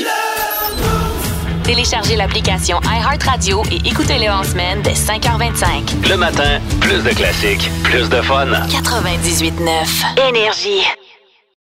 [1.64, 6.08] Téléchargez l'application iHeartRadio et écoutez-le en semaine dès 5h25.
[6.08, 8.46] Le matin, plus de classiques, plus de fun.
[8.46, 10.86] 98.9 Énergie.